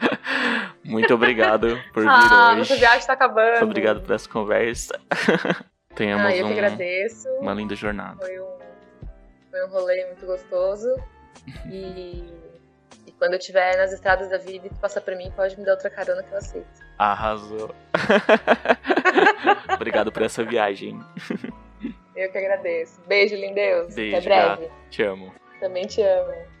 Muito 0.82 1.14
obrigado 1.14 1.78
por 1.92 2.02
vir 2.02 2.08
ah, 2.08 2.48
hoje. 2.48 2.58
Nossa 2.58 2.76
viagem 2.76 3.06
tá 3.06 3.12
acabando. 3.12 3.50
Muito 3.50 3.64
obrigado 3.64 4.00
por 4.00 4.14
essa 4.14 4.28
conversa. 4.28 4.98
Tenhamos 5.94 6.26
ah, 6.26 6.36
eu 6.36 6.46
um, 6.46 6.48
que 6.48 6.58
agradeço. 6.58 7.28
uma 7.40 7.52
linda 7.52 7.76
jornada. 7.76 8.16
Foi 8.24 8.40
um, 8.40 8.58
foi 9.50 9.66
um 9.66 9.68
rolê 9.70 10.06
muito 10.06 10.26
gostoso. 10.26 10.88
E, 11.70 12.28
e 13.06 13.12
quando 13.12 13.32
eu 13.32 13.38
estiver 13.38 13.76
nas 13.76 13.92
estradas 13.92 14.28
da 14.28 14.36
vida 14.36 14.66
e 14.66 14.70
tu 14.70 14.76
passar 14.76 15.00
por 15.00 15.16
mim, 15.16 15.32
pode 15.34 15.58
me 15.58 15.64
dar 15.64 15.72
outra 15.72 15.88
carona 15.88 16.22
que 16.22 16.32
eu 16.32 16.38
aceito. 16.38 16.68
Arrasou. 16.98 17.74
obrigado 19.72 20.12
por 20.12 20.22
essa 20.22 20.44
viagem. 20.44 21.00
Eu 22.14 22.30
que 22.30 22.38
agradeço. 22.38 23.00
Beijo, 23.06 23.36
lindeus. 23.36 23.94
Beijo, 23.94 24.16
Até 24.16 24.24
breve. 24.26 24.70
Te 24.90 25.02
amo. 25.02 25.32
Também 25.60 25.86
te 25.86 26.02
amo. 26.02 26.59